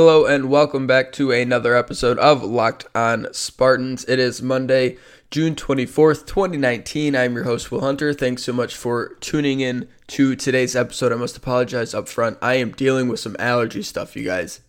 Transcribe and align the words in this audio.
Hello 0.00 0.26
and 0.26 0.48
welcome 0.48 0.86
back 0.86 1.10
to 1.10 1.32
another 1.32 1.74
episode 1.74 2.20
of 2.20 2.44
Locked 2.44 2.86
On 2.94 3.26
Spartans. 3.32 4.04
It 4.04 4.20
is 4.20 4.40
Monday, 4.40 4.96
June 5.32 5.56
24th, 5.56 6.24
2019. 6.24 7.16
I'm 7.16 7.34
your 7.34 7.42
host, 7.42 7.72
Will 7.72 7.80
Hunter. 7.80 8.14
Thanks 8.14 8.44
so 8.44 8.52
much 8.52 8.76
for 8.76 9.16
tuning 9.16 9.58
in 9.58 9.88
to 10.06 10.36
today's 10.36 10.76
episode. 10.76 11.10
I 11.10 11.16
must 11.16 11.36
apologize 11.36 11.94
up 11.94 12.06
front. 12.06 12.38
I 12.40 12.54
am 12.54 12.70
dealing 12.70 13.08
with 13.08 13.18
some 13.18 13.34
allergy 13.40 13.82
stuff, 13.82 14.14
you 14.14 14.22
guys. 14.22 14.60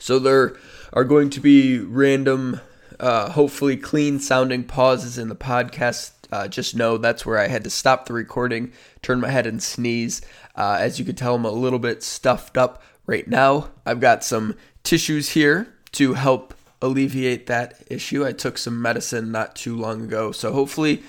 So 0.00 0.18
there 0.18 0.56
are 0.92 1.04
going 1.04 1.30
to 1.30 1.40
be 1.40 1.78
random, 1.78 2.60
uh, 2.98 3.30
hopefully 3.30 3.76
clean 3.76 4.18
sounding 4.18 4.64
pauses 4.64 5.18
in 5.18 5.28
the 5.28 5.36
podcast. 5.36 6.10
Uh, 6.32 6.48
just 6.48 6.74
know 6.74 6.98
that's 6.98 7.24
where 7.24 7.38
I 7.38 7.46
had 7.46 7.62
to 7.62 7.70
stop 7.70 8.06
the 8.06 8.12
recording, 8.12 8.72
turn 9.02 9.20
my 9.20 9.28
head 9.28 9.46
and 9.46 9.62
sneeze. 9.62 10.20
Uh, 10.56 10.78
as 10.80 10.98
you 10.98 11.04
can 11.04 11.14
tell, 11.14 11.36
I'm 11.36 11.44
a 11.44 11.50
little 11.52 11.78
bit 11.78 12.02
stuffed 12.02 12.56
up 12.56 12.82
right 13.06 13.26
now. 13.28 13.70
I've 13.84 14.00
got 14.00 14.24
some 14.24 14.56
tissues 14.82 15.30
here 15.30 15.72
to 15.92 16.14
help 16.14 16.54
alleviate 16.82 17.46
that 17.46 17.82
issue. 17.88 18.26
I 18.26 18.32
took 18.32 18.58
some 18.58 18.80
medicine 18.80 19.32
not 19.32 19.56
too 19.56 19.76
long 19.76 20.02
ago. 20.02 20.32
So 20.32 20.52
hopefully, 20.52 21.02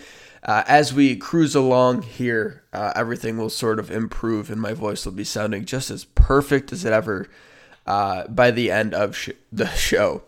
uh, 0.44 0.64
as 0.68 0.94
we 0.94 1.16
cruise 1.16 1.56
along 1.56 2.04
here, 2.04 2.64
uh, 2.72 2.94
everything 2.96 3.38
will 3.38 3.50
sort 3.50 3.80
of 3.80 3.92
improve 3.92 4.50
and 4.50 4.62
my 4.62 4.74
voice 4.74 5.06
will 5.06 5.14
be 5.14 5.24
sounding 5.24 5.66
just 5.66 5.90
as 5.90 6.06
perfect 6.06 6.72
as 6.72 6.86
it 6.86 6.94
ever 6.94 7.28
uh, 7.88 8.28
by 8.28 8.52
the 8.52 8.72
end 8.72 8.94
of 8.94 9.16
sh- 9.16 9.32
the 9.52 9.68
show. 9.70 10.24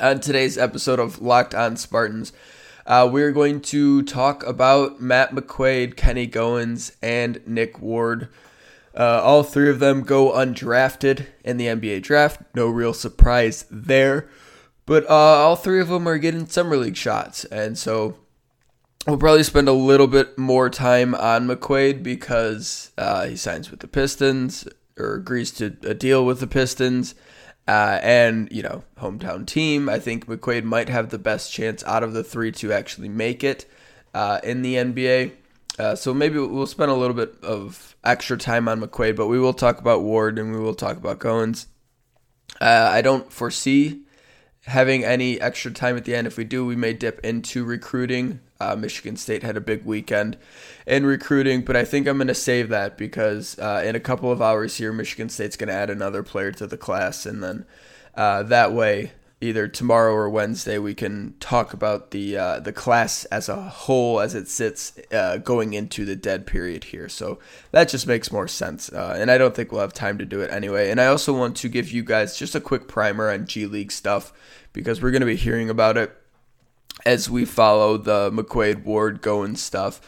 On 0.00 0.18
today's 0.18 0.58
episode 0.58 0.98
of 0.98 1.20
Locked 1.20 1.54
On 1.54 1.76
Spartans, 1.76 2.32
uh, 2.86 3.08
we're 3.10 3.32
going 3.32 3.60
to 3.60 4.02
talk 4.02 4.44
about 4.44 5.00
Matt 5.00 5.32
McQuaid, 5.32 5.96
Kenny 5.96 6.26
Goins, 6.26 6.92
and 7.02 7.40
Nick 7.46 7.80
Ward. 7.80 8.28
Uh, 9.00 9.18
all 9.24 9.42
three 9.42 9.70
of 9.70 9.78
them 9.78 10.02
go 10.02 10.30
undrafted 10.30 11.24
in 11.42 11.56
the 11.56 11.64
NBA 11.64 12.02
draft. 12.02 12.42
No 12.54 12.68
real 12.68 12.92
surprise 12.92 13.64
there. 13.70 14.28
But 14.84 15.08
uh, 15.08 15.14
all 15.14 15.56
three 15.56 15.80
of 15.80 15.88
them 15.88 16.06
are 16.06 16.18
getting 16.18 16.46
summer 16.46 16.76
league 16.76 16.98
shots. 16.98 17.46
And 17.46 17.78
so 17.78 18.18
we'll 19.06 19.16
probably 19.16 19.42
spend 19.42 19.68
a 19.68 19.72
little 19.72 20.06
bit 20.06 20.36
more 20.36 20.68
time 20.68 21.14
on 21.14 21.48
McQuaid 21.48 22.02
because 22.02 22.92
uh, 22.98 23.26
he 23.26 23.36
signs 23.36 23.70
with 23.70 23.80
the 23.80 23.88
Pistons 23.88 24.68
or 24.98 25.14
agrees 25.14 25.50
to 25.52 25.74
a 25.82 25.94
deal 25.94 26.26
with 26.26 26.40
the 26.40 26.46
Pistons. 26.46 27.14
Uh, 27.66 28.00
and, 28.02 28.52
you 28.52 28.62
know, 28.62 28.84
hometown 28.98 29.46
team. 29.46 29.88
I 29.88 29.98
think 29.98 30.26
McQuaid 30.26 30.64
might 30.64 30.90
have 30.90 31.08
the 31.08 31.18
best 31.18 31.50
chance 31.50 31.82
out 31.84 32.02
of 32.02 32.12
the 32.12 32.22
three 32.22 32.52
to 32.52 32.70
actually 32.70 33.08
make 33.08 33.42
it 33.44 33.64
uh, 34.12 34.40
in 34.44 34.60
the 34.60 34.74
NBA. 34.74 35.32
Uh, 35.80 35.96
so 35.96 36.12
maybe 36.12 36.38
we'll 36.38 36.66
spend 36.66 36.90
a 36.90 36.94
little 36.94 37.16
bit 37.16 37.42
of 37.42 37.96
extra 38.04 38.36
time 38.36 38.68
on 38.68 38.82
McQuaid, 38.82 39.16
but 39.16 39.28
we 39.28 39.38
will 39.38 39.54
talk 39.54 39.78
about 39.78 40.02
Ward 40.02 40.38
and 40.38 40.52
we 40.52 40.58
will 40.58 40.74
talk 40.74 40.98
about 40.98 41.20
Goins. 41.20 41.68
Uh, 42.60 42.90
I 42.92 43.00
don't 43.00 43.32
foresee 43.32 44.02
having 44.66 45.04
any 45.04 45.40
extra 45.40 45.70
time 45.70 45.96
at 45.96 46.04
the 46.04 46.14
end. 46.14 46.26
If 46.26 46.36
we 46.36 46.44
do, 46.44 46.66
we 46.66 46.76
may 46.76 46.92
dip 46.92 47.18
into 47.20 47.64
recruiting. 47.64 48.40
Uh, 48.60 48.76
Michigan 48.76 49.16
State 49.16 49.42
had 49.42 49.56
a 49.56 49.60
big 49.60 49.86
weekend 49.86 50.36
in 50.86 51.06
recruiting, 51.06 51.64
but 51.64 51.76
I 51.76 51.86
think 51.86 52.06
I'm 52.06 52.18
going 52.18 52.28
to 52.28 52.34
save 52.34 52.68
that 52.68 52.98
because 52.98 53.58
uh, 53.58 53.82
in 53.82 53.96
a 53.96 54.00
couple 54.00 54.30
of 54.30 54.42
hours 54.42 54.76
here, 54.76 54.92
Michigan 54.92 55.30
State's 55.30 55.56
going 55.56 55.68
to 55.68 55.74
add 55.74 55.88
another 55.88 56.22
player 56.22 56.52
to 56.52 56.66
the 56.66 56.76
class, 56.76 57.24
and 57.24 57.42
then 57.42 57.64
uh, 58.14 58.42
that 58.42 58.74
way 58.74 59.12
either 59.40 59.66
tomorrow 59.66 60.12
or 60.12 60.28
Wednesday 60.28 60.76
we 60.78 60.94
can 60.94 61.34
talk 61.40 61.72
about 61.72 62.10
the 62.10 62.36
uh, 62.36 62.60
the 62.60 62.72
class 62.72 63.24
as 63.26 63.48
a 63.48 63.56
whole 63.56 64.20
as 64.20 64.34
it 64.34 64.48
sits 64.48 64.98
uh, 65.12 65.38
Goins 65.42 65.74
into 65.74 66.04
the 66.04 66.16
dead 66.16 66.46
period 66.46 66.84
here. 66.84 67.08
So 67.08 67.38
that 67.72 67.88
just 67.88 68.06
makes 68.06 68.30
more 68.30 68.48
sense, 68.48 68.92
uh, 68.92 69.16
and 69.18 69.30
I 69.30 69.38
don't 69.38 69.54
think 69.54 69.72
we'll 69.72 69.80
have 69.80 69.92
time 69.92 70.18
to 70.18 70.26
do 70.26 70.40
it 70.40 70.50
anyway. 70.50 70.90
And 70.90 71.00
I 71.00 71.06
also 71.06 71.32
want 71.32 71.56
to 71.58 71.68
give 71.68 71.90
you 71.90 72.02
guys 72.04 72.38
just 72.38 72.54
a 72.54 72.60
quick 72.60 72.88
primer 72.88 73.30
on 73.30 73.46
G 73.46 73.66
League 73.66 73.92
stuff 73.92 74.32
because 74.72 75.00
we're 75.02 75.10
going 75.10 75.20
to 75.20 75.26
be 75.26 75.36
hearing 75.36 75.70
about 75.70 75.96
it 75.96 76.14
as 77.06 77.30
we 77.30 77.44
follow 77.44 77.96
the 77.96 78.30
McQuaid 78.30 78.84
Ward 78.84 79.22
going 79.22 79.56
stuff. 79.56 80.00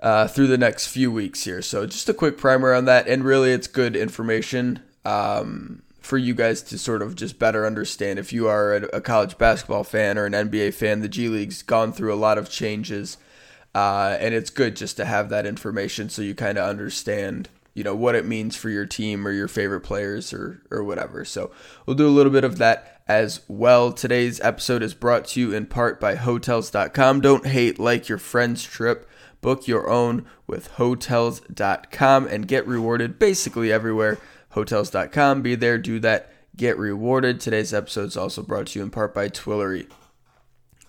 Uh, 0.00 0.28
through 0.28 0.48
the 0.48 0.58
next 0.58 0.88
few 0.88 1.10
weeks 1.10 1.44
here. 1.44 1.62
So, 1.62 1.86
just 1.86 2.10
a 2.10 2.12
quick 2.12 2.36
primer 2.36 2.74
on 2.74 2.84
that, 2.84 3.08
and 3.08 3.24
really, 3.24 3.52
it's 3.52 3.66
good 3.66 3.96
information. 3.96 4.82
Um, 5.06 5.82
for 6.04 6.18
you 6.18 6.34
guys 6.34 6.60
to 6.60 6.78
sort 6.78 7.00
of 7.00 7.14
just 7.14 7.38
better 7.38 7.66
understand 7.66 8.18
if 8.18 8.30
you 8.30 8.46
are 8.46 8.74
a, 8.74 9.00
college 9.00 9.38
basketball 9.38 9.84
fan 9.84 10.18
or 10.18 10.26
an 10.26 10.34
NBA 10.34 10.74
fan. 10.74 11.00
The 11.00 11.08
G 11.08 11.28
League's 11.30 11.62
gone 11.62 11.92
through 11.92 12.12
a 12.12 12.16
lot 12.16 12.36
of 12.36 12.50
changes, 12.50 13.16
uh, 13.74 14.18
and 14.20 14.34
it's 14.34 14.50
good 14.50 14.76
just 14.76 14.98
to 14.98 15.06
have 15.06 15.30
that 15.30 15.46
information 15.46 16.10
so 16.10 16.20
you 16.20 16.34
kind 16.34 16.58
of 16.58 16.68
understand, 16.68 17.48
you 17.72 17.82
know, 17.82 17.96
what 17.96 18.14
it 18.14 18.26
means 18.26 18.54
for 18.54 18.68
your 18.68 18.84
team 18.84 19.26
or 19.26 19.32
your 19.32 19.48
favorite 19.48 19.80
players 19.80 20.34
or 20.34 20.60
or 20.70 20.84
whatever. 20.84 21.24
So 21.24 21.50
we'll 21.86 21.96
do 21.96 22.06
a 22.06 22.10
little 22.10 22.32
bit 22.32 22.44
of 22.44 22.58
that 22.58 23.00
as 23.08 23.40
well. 23.48 23.90
Today's 23.90 24.40
episode 24.40 24.82
is 24.82 24.92
brought 24.92 25.24
to 25.28 25.40
you 25.40 25.54
in 25.54 25.64
part 25.64 26.00
by 26.00 26.16
Hotels.com. 26.16 27.22
Don't 27.22 27.46
hate 27.46 27.78
like 27.78 28.10
your 28.10 28.18
friend's 28.18 28.62
trip. 28.62 29.08
Book 29.40 29.66
your 29.66 29.88
own 29.88 30.26
with 30.46 30.66
Hotels.com 30.72 32.26
and 32.26 32.48
get 32.48 32.66
rewarded 32.66 33.18
basically 33.18 33.72
everywhere 33.72 34.18
hotels.com. 34.54 35.42
Be 35.42 35.54
there, 35.54 35.78
do 35.78 36.00
that, 36.00 36.32
get 36.56 36.78
rewarded. 36.78 37.40
Today's 37.40 37.74
episode 37.74 38.06
is 38.06 38.16
also 38.16 38.42
brought 38.42 38.68
to 38.68 38.78
you 38.78 38.84
in 38.84 38.90
part 38.90 39.14
by 39.14 39.28
Twillory. 39.28 39.88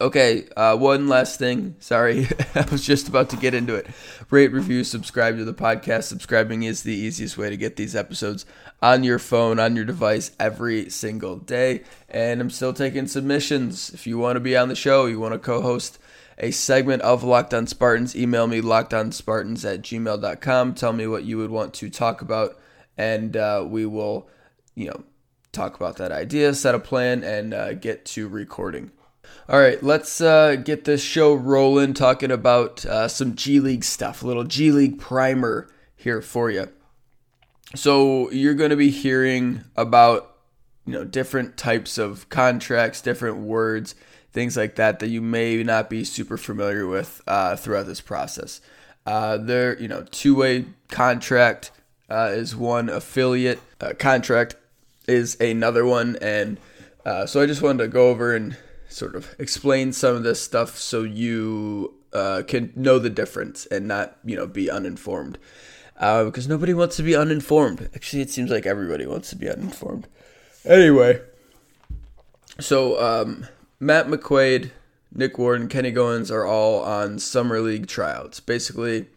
Okay, 0.02 0.46
uh, 0.58 0.76
one 0.76 1.08
last 1.08 1.40
thing. 1.40 1.76
Sorry, 1.80 2.28
I 2.56 2.66
was 2.70 2.86
just 2.86 3.08
about 3.08 3.30
to 3.30 3.38
get 3.38 3.54
into 3.54 3.76
it. 3.76 3.88
Rate, 4.30 4.52
review, 4.52 4.84
subscribe 4.84 5.38
to 5.38 5.46
the 5.46 5.54
podcast. 5.54 6.04
Subscribing 6.04 6.64
is 6.64 6.84
the 6.84 6.94
easiest 6.94 7.38
way 7.38 7.50
to 7.50 7.56
get 7.56 7.78
these 7.78 7.96
episodes 7.96 8.46
on 8.82 9.06
your 9.06 9.20
phone, 9.20 9.58
on 9.58 9.76
your 9.76 9.86
device 9.86 10.32
every 10.38 10.90
single 10.90 11.38
day. 11.38 11.84
And 12.10 12.42
I'm 12.42 12.50
still 12.50 12.74
taking 12.74 13.08
submissions. 13.08 13.90
If 13.92 14.06
you 14.06 14.18
want 14.18 14.36
to 14.36 14.42
be 14.42 14.58
on 14.58 14.68
the 14.68 14.76
show, 14.76 15.06
you 15.06 15.20
want 15.20 15.34
to 15.34 15.40
co 15.40 15.62
host 15.62 15.98
a 16.38 16.52
segment 16.52 17.02
of 17.02 17.24
Locked 17.24 17.54
On 17.54 17.66
Spartans, 17.66 18.16
email 18.16 18.48
me 18.48 18.60
lockedonspartans 18.60 19.64
at 19.74 19.82
gmail.com. 19.82 20.74
Tell 20.74 20.92
me 20.92 21.08
what 21.08 21.24
you 21.24 21.38
would 21.38 21.50
want 21.50 21.74
to 21.76 21.90
talk 21.90 22.22
about 22.22 22.60
and 22.98 23.36
uh, 23.36 23.66
we 23.68 23.86
will, 23.86 24.28
you 24.76 24.88
know, 24.88 25.04
talk 25.52 25.76
about 25.76 25.98
that 25.98 26.12
idea, 26.12 26.54
set 26.54 26.76
a 26.76 26.80
plan, 26.80 27.24
and 27.24 27.54
uh, 27.54 27.74
get 27.74 28.06
to 28.06 28.28
recording. 28.28 28.92
All 29.48 29.60
right, 29.60 29.82
let's 29.82 30.22
uh, 30.22 30.56
get 30.56 30.86
this 30.86 31.04
show 31.04 31.34
rolling. 31.34 31.94
Talking 31.94 32.32
about 32.32 32.86
uh, 32.86 33.08
some 33.08 33.36
G 33.36 33.60
League 33.60 33.84
stuff, 33.84 34.24
a 34.24 34.28
little 34.28 34.44
G 34.44 34.72
League 34.72 35.00
primer 35.00 35.70
here 35.96 36.22
for 36.22 36.50
you. 36.50 36.70
So 37.76 38.30
you're 38.32 38.54
going 38.54 38.70
to 38.70 38.76
be 38.76 38.90
hearing 38.90 39.64
about 39.76 40.36
you 40.86 40.94
know 40.94 41.04
different 41.04 41.58
types 41.58 41.98
of 41.98 42.30
contracts, 42.30 43.02
different 43.02 43.38
words, 43.38 43.96
things 44.32 44.56
like 44.58 44.76
that 44.76 45.00
that 45.00 45.08
you 45.08 45.22
may 45.22 45.64
not 45.64 45.90
be 45.90 46.04
super 46.04 46.38
familiar 46.38 46.88
with 46.88 47.22
uh, 47.28 47.56
throughout 47.56 47.88
this 47.88 48.02
process. 48.02 48.62
Uh, 49.06 49.38
they're 49.38 49.80
you 49.80 49.88
know 49.88 50.04
two 50.12 50.36
way 50.36 50.66
contract 50.90 51.72
uh, 52.10 52.32
is 52.32 52.56
one 52.56 52.90
affiliate 52.90 53.60
uh, 53.82 53.94
contract 53.98 54.56
is 55.08 55.40
another 55.40 55.86
one. 55.86 56.18
And 56.22 56.58
uh, 57.06 57.26
so 57.26 57.42
i 57.42 57.46
just 57.46 57.62
wanted 57.62 57.84
to 57.84 57.88
go 57.88 58.10
over 58.10 58.36
and 58.36 58.58
sort 58.90 59.16
of 59.16 59.36
explain 59.40 59.92
some 59.92 60.16
of 60.16 60.24
this 60.24 60.42
stuff 60.42 60.78
so 60.78 61.04
you 61.04 61.94
uh, 62.14 62.44
can 62.48 62.72
know 62.76 62.98
the 62.98 63.10
difference 63.10 63.66
and 63.68 63.88
not 63.88 64.18
you 64.24 64.36
know 64.36 64.48
be 64.48 64.70
uninformed. 64.70 65.38
Because 65.96 66.48
uh, 66.48 66.50
nobody 66.50 66.74
wants 66.74 66.98
to 66.98 67.04
be 67.04 67.16
uninformed. 67.16 67.90
Actually 67.96 68.22
it 68.22 68.30
seems 68.30 68.52
like 68.52 68.66
everybody 68.66 69.06
wants 69.06 69.30
to 69.30 69.36
be 69.36 69.50
uninformed. 69.50 70.08
Anyway 70.66 71.22
so 72.60 73.02
um, 73.02 73.46
matt 73.80 74.08
mcquaid 74.08 74.72
nick 75.14 75.38
warden 75.38 75.68
kenny 75.68 75.92
goins 75.92 76.32
are 76.32 76.46
all 76.46 76.82
on 76.84 77.20
summer 77.20 77.60
league 77.60 77.88
tryouts. 77.88 78.40
Basically 78.40 79.08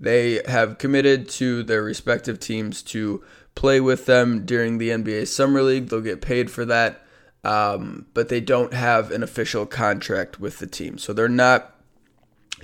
they 0.00 0.40
have 0.46 0.78
committed 0.78 1.28
to 1.28 1.62
their 1.62 1.82
respective 1.82 2.40
teams 2.40 2.82
to 2.82 3.22
play 3.54 3.80
with 3.80 4.06
them 4.06 4.46
during 4.46 4.78
the 4.78 4.88
NBA 4.88 5.28
Summer 5.28 5.62
League. 5.62 5.88
They'll 5.88 6.00
get 6.00 6.22
paid 6.22 6.50
for 6.50 6.64
that, 6.64 7.04
um, 7.44 8.06
but 8.14 8.30
they 8.30 8.40
don't 8.40 8.72
have 8.72 9.10
an 9.10 9.22
official 9.22 9.66
contract 9.66 10.40
with 10.40 10.58
the 10.58 10.66
team. 10.66 10.96
So 10.96 11.12
they're 11.12 11.28
not 11.28 11.74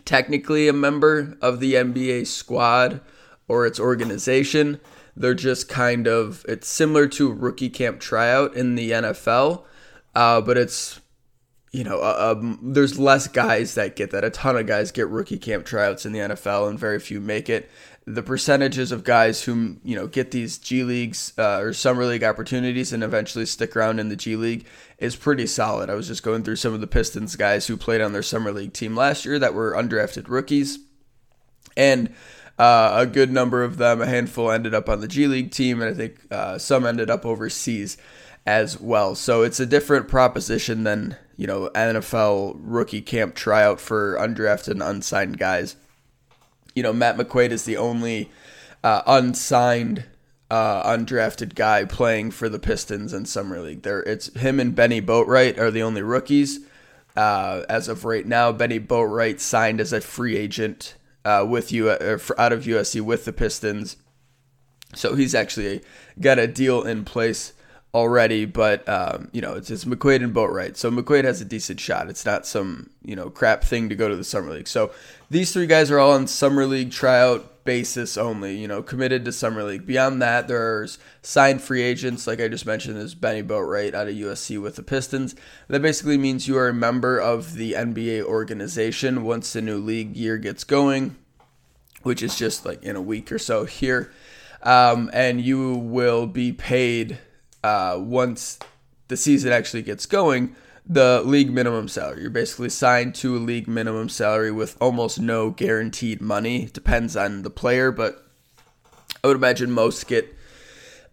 technically 0.07 0.67
a 0.67 0.73
member 0.73 1.37
of 1.43 1.61
the 1.61 1.75
NBA 1.75 2.27
squad 2.27 3.03
or 3.49 3.67
its 3.67 3.79
organization. 3.79 4.81
They're 5.15 5.35
just 5.35 5.69
kind 5.69 6.07
of, 6.07 6.45
it's 6.49 6.69
similar 6.69 7.07
to 7.09 7.33
rookie 7.33 7.71
camp 7.71 8.01
tryout 8.01 8.55
in 8.55 8.77
the 8.77 8.93
NFL, 8.93 9.65
uh, 10.15 10.41
but 10.41 10.57
it's 10.57 11.01
you 11.77 11.85
know, 11.85 12.01
uh, 12.01 12.35
um, 12.35 12.59
there's 12.63 12.99
less 12.99 13.29
guys 13.29 13.75
that 13.75 13.97
get 13.97 14.11
that. 14.13 14.25
A 14.25 14.31
ton 14.31 14.57
of 14.57 14.67
guys 14.67 14.91
get 14.91 15.09
rookie 15.09 15.37
camp 15.37 15.67
tryouts 15.67 16.07
in 16.07 16.13
the 16.13 16.21
NFL, 16.21 16.71
and 16.71 16.79
very 16.79 16.99
few 16.99 17.21
make 17.21 17.51
it. 17.51 17.69
The 18.07 18.23
percentages 18.23 18.93
of 18.93 19.05
guys 19.05 19.43
who 19.43 19.77
you 19.85 19.95
know 19.95 20.07
get 20.07 20.31
these 20.31 20.57
G 20.57 20.85
leagues 20.85 21.35
uh, 21.37 21.59
or 21.59 21.75
summer 21.75 22.07
league 22.07 22.25
opportunities 22.25 22.95
and 22.95 23.05
eventually 23.05 23.45
stick 23.45 23.77
around 23.77 23.99
in 23.99 24.09
the 24.09 24.17
G 24.17 24.37
League 24.37 24.65
is 24.97 25.17
pretty 25.17 25.47
solid. 25.47 25.91
I 25.91 25.95
was 25.95 26.07
just 26.07 26.23
going 26.23 26.45
through 26.45 26.57
some 26.57 26.73
of 26.73 26.81
the 26.81 26.87
Pistons 26.87 27.37
guys 27.37 27.67
who 27.67 27.77
played 27.77 28.01
on 28.01 28.15
their 28.15 28.23
summer 28.23 28.53
league 28.53 28.73
team 28.73 28.97
last 28.97 29.27
year 29.27 29.39
that 29.39 29.53
were 29.53 29.75
undrafted 29.75 30.29
rookies, 30.29 30.79
and 31.77 32.09
uh, 32.59 32.93
a 33.01 33.07
good 33.07 33.31
number 33.31 33.63
of 33.63 33.77
them, 33.77 34.01
a 34.01 34.07
handful, 34.07 34.51
ended 34.51 34.73
up 34.73 34.89
on 34.89 35.01
the 35.01 35.09
G 35.09 35.27
League 35.27 35.51
team, 35.51 35.83
and 35.83 35.91
I 35.91 35.95
think 35.95 36.17
uh, 36.31 36.57
some 36.57 36.87
ended 36.87 37.11
up 37.11 37.27
overseas 37.27 37.99
as 38.47 38.81
well. 38.81 39.15
So 39.15 39.43
it's 39.43 39.61
a 39.61 39.67
different 39.67 40.09
proposition 40.09 40.85
than 40.85 41.17
you 41.37 41.47
know 41.47 41.69
NFL 41.75 42.59
rookie 42.61 43.03
camp 43.03 43.35
tryout 43.35 43.81
for 43.81 44.17
undrafted 44.17 44.69
and 44.69 44.83
unsigned 44.83 45.39
guys. 45.39 45.77
You 46.75 46.83
know, 46.83 46.93
Matt 46.93 47.17
McQuaid 47.17 47.51
is 47.51 47.65
the 47.65 47.77
only 47.77 48.31
uh, 48.85 49.03
unsigned 49.07 50.05
uh, 50.51 50.89
undrafted 50.89 51.55
guy 51.55 51.85
playing 51.85 52.31
for 52.31 52.49
the 52.49 52.59
Pistons 52.59 53.13
in 53.13 53.25
summer 53.25 53.61
league. 53.61 53.83
There, 53.83 54.03
it's 54.03 54.33
him 54.39 54.61
and 54.61 54.75
Benny 54.75 55.03
Boatwright 55.03 55.59
are 55.59 55.71
the 55.71 55.83
only 55.83 56.03
rookies 56.03 56.61
uh, 57.17 57.63
as 57.69 57.89
of 57.89 58.05
right 58.05 58.27
now. 58.27 58.53
Benny 58.53 58.79
Boatwright 58.79 59.41
signed 59.41 59.81
as 59.81 59.93
a 59.93 60.01
free 60.01 60.37
agent 60.37 60.95
uh, 61.25 61.45
with 61.49 61.73
you 61.73 61.91
uh, 61.91 62.19
out 62.39 62.53
of 62.53 62.65
USC 62.65 63.01
with 63.01 63.25
the 63.25 63.33
Pistons, 63.33 63.97
so 64.95 65.17
he's 65.17 65.35
actually 65.35 65.83
got 66.21 66.39
a 66.39 66.47
deal 66.47 66.85
in 66.85 67.05
place 67.05 67.53
already. 67.97 68.45
But 68.45 68.87
um, 68.89 69.29
you 69.33 69.41
know, 69.41 69.55
it's, 69.55 69.71
it's 69.71 69.87
McQuaid 69.87 70.23
and 70.23 70.35
Boatwright, 70.35 70.77
so 70.77 70.91
McQuaid 70.91 71.25
has 71.25 71.41
a 71.41 71.45
decent 71.45 71.81
shot. 71.81 72.09
It's 72.09 72.27
not 72.27 72.47
some 72.47 72.91
you 73.03 73.17
know 73.17 73.31
crap 73.31 73.65
thing 73.65 73.89
to 73.89 73.97
go 73.97 74.09
to 74.09 74.17
the 74.17 74.25
summer 74.25 74.53
league. 74.53 74.69
So 74.69 74.93
these 75.31 75.53
three 75.53 75.67
guys 75.67 75.91
are 75.91 75.99
all 75.99 76.13
on 76.13 76.27
summer 76.27 76.67
league 76.67 76.93
tryout 76.93 77.65
basis 77.65 78.17
only, 78.17 78.57
you 78.57 78.69
know, 78.69 78.81
committed 78.81 79.25
to 79.25 79.33
summer 79.33 79.65
league. 79.65 79.85
Beyond 79.85 80.23
that, 80.23 80.47
there's 80.47 80.99
signed 81.21 81.61
free 81.61 81.83
agents, 81.83 82.27
like 82.27 82.41
I 82.41 82.47
just 82.47 82.65
mentioned, 82.65 82.97
there's 82.97 83.15
Benny 83.15 83.43
Boatwright 83.43 83.93
out 83.93 84.07
of 84.07 84.15
USC 84.15 84.63
with 84.63 84.77
the 84.77 84.85
Pistons. 84.85 85.35
That 85.67 85.83
basically 85.83 86.17
means 86.17 86.47
you 86.47 86.57
are 86.57 86.69
a 86.69 86.75
member 86.75 87.19
of 87.19 87.55
the 87.55 87.73
NBA 87.73 88.23
organization 88.23 89.25
once 89.25 89.53
the 89.53 89.61
new 89.61 89.79
league 89.79 90.17
year 90.17 90.39
gets 90.39 90.63
going, 90.63 91.17
which 92.05 92.23
is 92.23 92.39
just 92.39 92.65
like 92.65 92.83
in 92.85 92.95
a 92.95 93.03
week 93.03 93.33
or 93.33 93.39
so 93.39 93.65
here. 93.65 94.13
Um, 94.63 95.11
and 95.13 95.41
you 95.41 95.75
will 95.75 96.27
be 96.27 96.53
paid 96.53 97.19
uh, 97.63 97.97
once 97.99 98.59
the 99.09 99.17
season 99.17 99.53
actually 99.53 99.83
gets 99.83 100.07
going 100.07 100.55
the 100.89 101.21
league 101.25 101.53
minimum 101.53 101.89
salary. 101.89 102.23
You're 102.23 102.31
basically 102.31 102.69
signed 102.69 103.15
to 103.17 103.37
a 103.37 103.39
league 103.39 103.67
minimum 103.67 104.09
salary 104.09 104.53
with 104.53 104.77
almost 104.81 105.21
no 105.21 105.51
guaranteed 105.51 106.21
money. 106.21 106.69
Depends 106.73 107.17
on 107.17 107.43
the 107.43 107.51
player, 107.51 107.91
but 107.91 108.25
I 109.25 109.27
would 109.27 109.37
imagine 109.37 109.73
most 109.73 110.07
get 110.07 110.33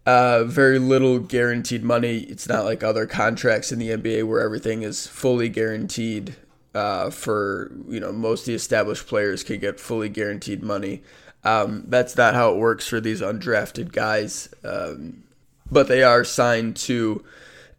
uh, 0.06 0.44
very 0.44 0.78
little 0.78 1.18
guaranteed 1.18 1.82
money. 1.82 2.18
It's 2.18 2.48
not 2.48 2.64
like 2.64 2.84
other 2.84 3.06
contracts 3.06 3.72
in 3.72 3.78
the 3.78 3.90
NBA 3.90 4.24
where 4.24 4.40
everything 4.40 4.82
is 4.82 5.06
fully 5.06 5.48
guaranteed. 5.48 6.36
Uh, 6.74 7.08
for 7.08 7.70
you 7.88 8.00
know, 8.00 8.12
most 8.12 8.42
of 8.42 8.46
the 8.46 8.54
established 8.54 9.06
players 9.06 9.44
can 9.44 9.60
get 9.60 9.78
fully 9.78 10.08
guaranteed 10.08 10.62
money. 10.62 11.02
Um, 11.44 11.84
that's 11.88 12.16
not 12.16 12.34
how 12.34 12.52
it 12.52 12.56
works 12.56 12.86
for 12.86 13.00
these 13.00 13.20
undrafted 13.20 13.92
guys, 13.92 14.48
um, 14.64 15.23
but 15.70 15.88
they 15.88 16.02
are 16.02 16.24
signed 16.24 16.76
to 16.76 17.24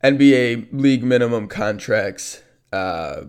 NBA 0.04 0.68
league 0.72 1.04
minimum 1.04 1.48
contracts 1.48 2.42
uh, 2.72 3.26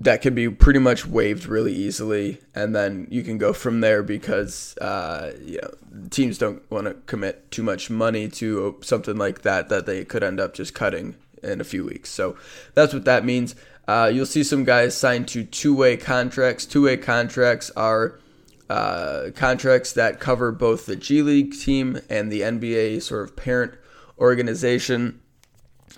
that 0.00 0.22
can 0.22 0.34
be 0.34 0.48
pretty 0.48 0.78
much 0.78 1.06
waived 1.06 1.46
really 1.46 1.74
easily, 1.74 2.40
and 2.54 2.74
then 2.74 3.06
you 3.10 3.22
can 3.22 3.36
go 3.36 3.52
from 3.52 3.80
there 3.80 4.02
because 4.02 4.76
uh, 4.78 5.32
you 5.44 5.60
know, 5.62 6.08
teams 6.08 6.38
don't 6.38 6.68
want 6.70 6.86
to 6.86 6.94
commit 7.06 7.50
too 7.50 7.62
much 7.62 7.90
money 7.90 8.28
to 8.28 8.78
something 8.80 9.16
like 9.16 9.42
that 9.42 9.68
that 9.68 9.86
they 9.86 10.04
could 10.04 10.22
end 10.22 10.40
up 10.40 10.54
just 10.54 10.74
cutting 10.74 11.16
in 11.42 11.60
a 11.60 11.64
few 11.64 11.84
weeks. 11.84 12.10
So 12.10 12.36
that's 12.74 12.94
what 12.94 13.04
that 13.04 13.24
means. 13.24 13.54
Uh, 13.86 14.10
you'll 14.12 14.26
see 14.26 14.44
some 14.44 14.64
guys 14.64 14.96
signed 14.96 15.28
to 15.28 15.44
two-way 15.44 15.96
contracts. 15.96 16.64
Two-way 16.64 16.96
contracts 16.96 17.70
are 17.76 18.20
uh, 18.70 19.30
contracts 19.34 19.92
that 19.94 20.20
cover 20.20 20.52
both 20.52 20.86
the 20.86 20.96
G 20.96 21.22
League 21.22 21.52
team 21.54 22.00
and 22.08 22.30
the 22.30 22.42
NBA 22.42 23.02
sort 23.02 23.24
of 23.24 23.36
parent 23.36 23.74
organization. 24.20 25.20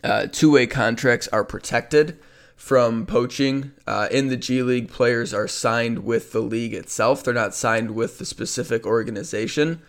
Uh, 0.03 0.27
Two 0.31 0.53
way 0.53 0.67
contracts 0.67 1.29
are 1.29 1.45
protected 1.45 2.19
from 2.57 3.07
poaching. 3.07 3.73
Uh, 3.87 4.09
in 4.11 4.29
the 4.29 4.37
G 4.37 4.63
League, 4.63 4.89
players 4.89 5.35
are 5.35 5.49
signed 5.49 6.05
with 6.05 6.33
the 6.33 6.41
league 6.41 6.75
itself, 6.75 7.25
they're 7.25 7.35
not 7.35 7.55
signed 7.55 7.93
with 7.93 8.19
the 8.19 8.25
specific 8.25 8.87
organization, 8.87 9.83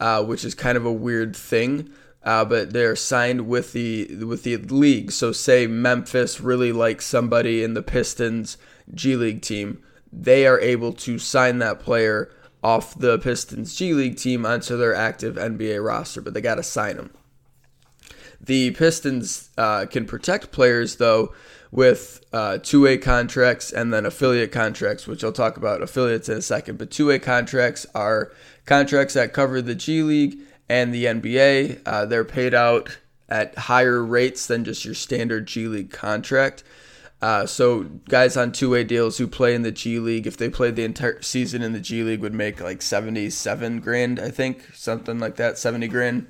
uh, 0.00 0.24
which 0.24 0.44
is 0.44 0.54
kind 0.54 0.76
of 0.76 0.86
a 0.86 0.92
weird 0.92 1.36
thing. 1.36 1.90
Uh, 2.22 2.44
but 2.44 2.72
they're 2.72 2.96
signed 2.96 3.46
with 3.46 3.72
the 3.72 4.24
with 4.24 4.42
the 4.42 4.56
league. 4.56 5.12
So, 5.12 5.30
say 5.30 5.68
Memphis 5.68 6.40
really 6.40 6.72
likes 6.72 7.06
somebody 7.06 7.62
in 7.62 7.74
the 7.74 7.82
Pistons 7.82 8.56
G 8.92 9.16
League 9.16 9.42
team, 9.42 9.82
they 10.12 10.46
are 10.46 10.60
able 10.60 10.92
to 10.92 11.18
sign 11.18 11.58
that 11.58 11.80
player 11.80 12.30
off 12.62 12.98
the 12.98 13.18
Pistons 13.18 13.76
G 13.76 13.92
League 13.92 14.16
team 14.16 14.46
onto 14.46 14.76
their 14.76 14.94
active 14.94 15.36
NBA 15.36 15.84
roster, 15.84 16.20
but 16.20 16.34
they 16.34 16.40
got 16.40 16.56
to 16.56 16.62
sign 16.62 16.96
them. 16.96 17.10
The 18.40 18.70
Pistons 18.72 19.50
uh, 19.56 19.86
can 19.86 20.06
protect 20.06 20.52
players, 20.52 20.96
though, 20.96 21.34
with 21.70 22.24
uh, 22.32 22.58
two 22.58 22.82
way 22.82 22.98
contracts 22.98 23.72
and 23.72 23.92
then 23.92 24.06
affiliate 24.06 24.52
contracts, 24.52 25.06
which 25.06 25.24
I'll 25.24 25.32
talk 25.32 25.56
about 25.56 25.82
affiliates 25.82 26.28
in 26.28 26.38
a 26.38 26.42
second. 26.42 26.78
But 26.78 26.90
two 26.90 27.08
way 27.08 27.18
contracts 27.18 27.86
are 27.94 28.32
contracts 28.64 29.14
that 29.14 29.32
cover 29.32 29.60
the 29.60 29.74
G 29.74 30.02
League 30.02 30.38
and 30.68 30.94
the 30.94 31.04
NBA. 31.06 31.80
Uh, 31.86 32.06
they're 32.06 32.24
paid 32.24 32.54
out 32.54 32.98
at 33.28 33.56
higher 33.56 34.04
rates 34.04 34.46
than 34.46 34.64
just 34.64 34.84
your 34.84 34.94
standard 34.94 35.46
G 35.46 35.66
League 35.66 35.90
contract. 35.90 36.62
Uh, 37.22 37.46
so 37.46 37.84
guys 38.08 38.36
on 38.36 38.52
two-way 38.52 38.84
deals 38.84 39.16
who 39.16 39.26
play 39.26 39.54
in 39.54 39.62
the 39.62 39.72
G 39.72 39.98
League, 39.98 40.26
if 40.26 40.36
they 40.36 40.50
played 40.50 40.76
the 40.76 40.84
entire 40.84 41.22
season 41.22 41.62
in 41.62 41.72
the 41.72 41.80
G 41.80 42.02
League, 42.02 42.20
would 42.20 42.34
make 42.34 42.60
like 42.60 42.82
seventy-seven 42.82 43.80
grand, 43.80 44.20
I 44.20 44.30
think, 44.30 44.74
something 44.74 45.18
like 45.18 45.36
that, 45.36 45.56
seventy 45.56 45.88
grand 45.88 46.26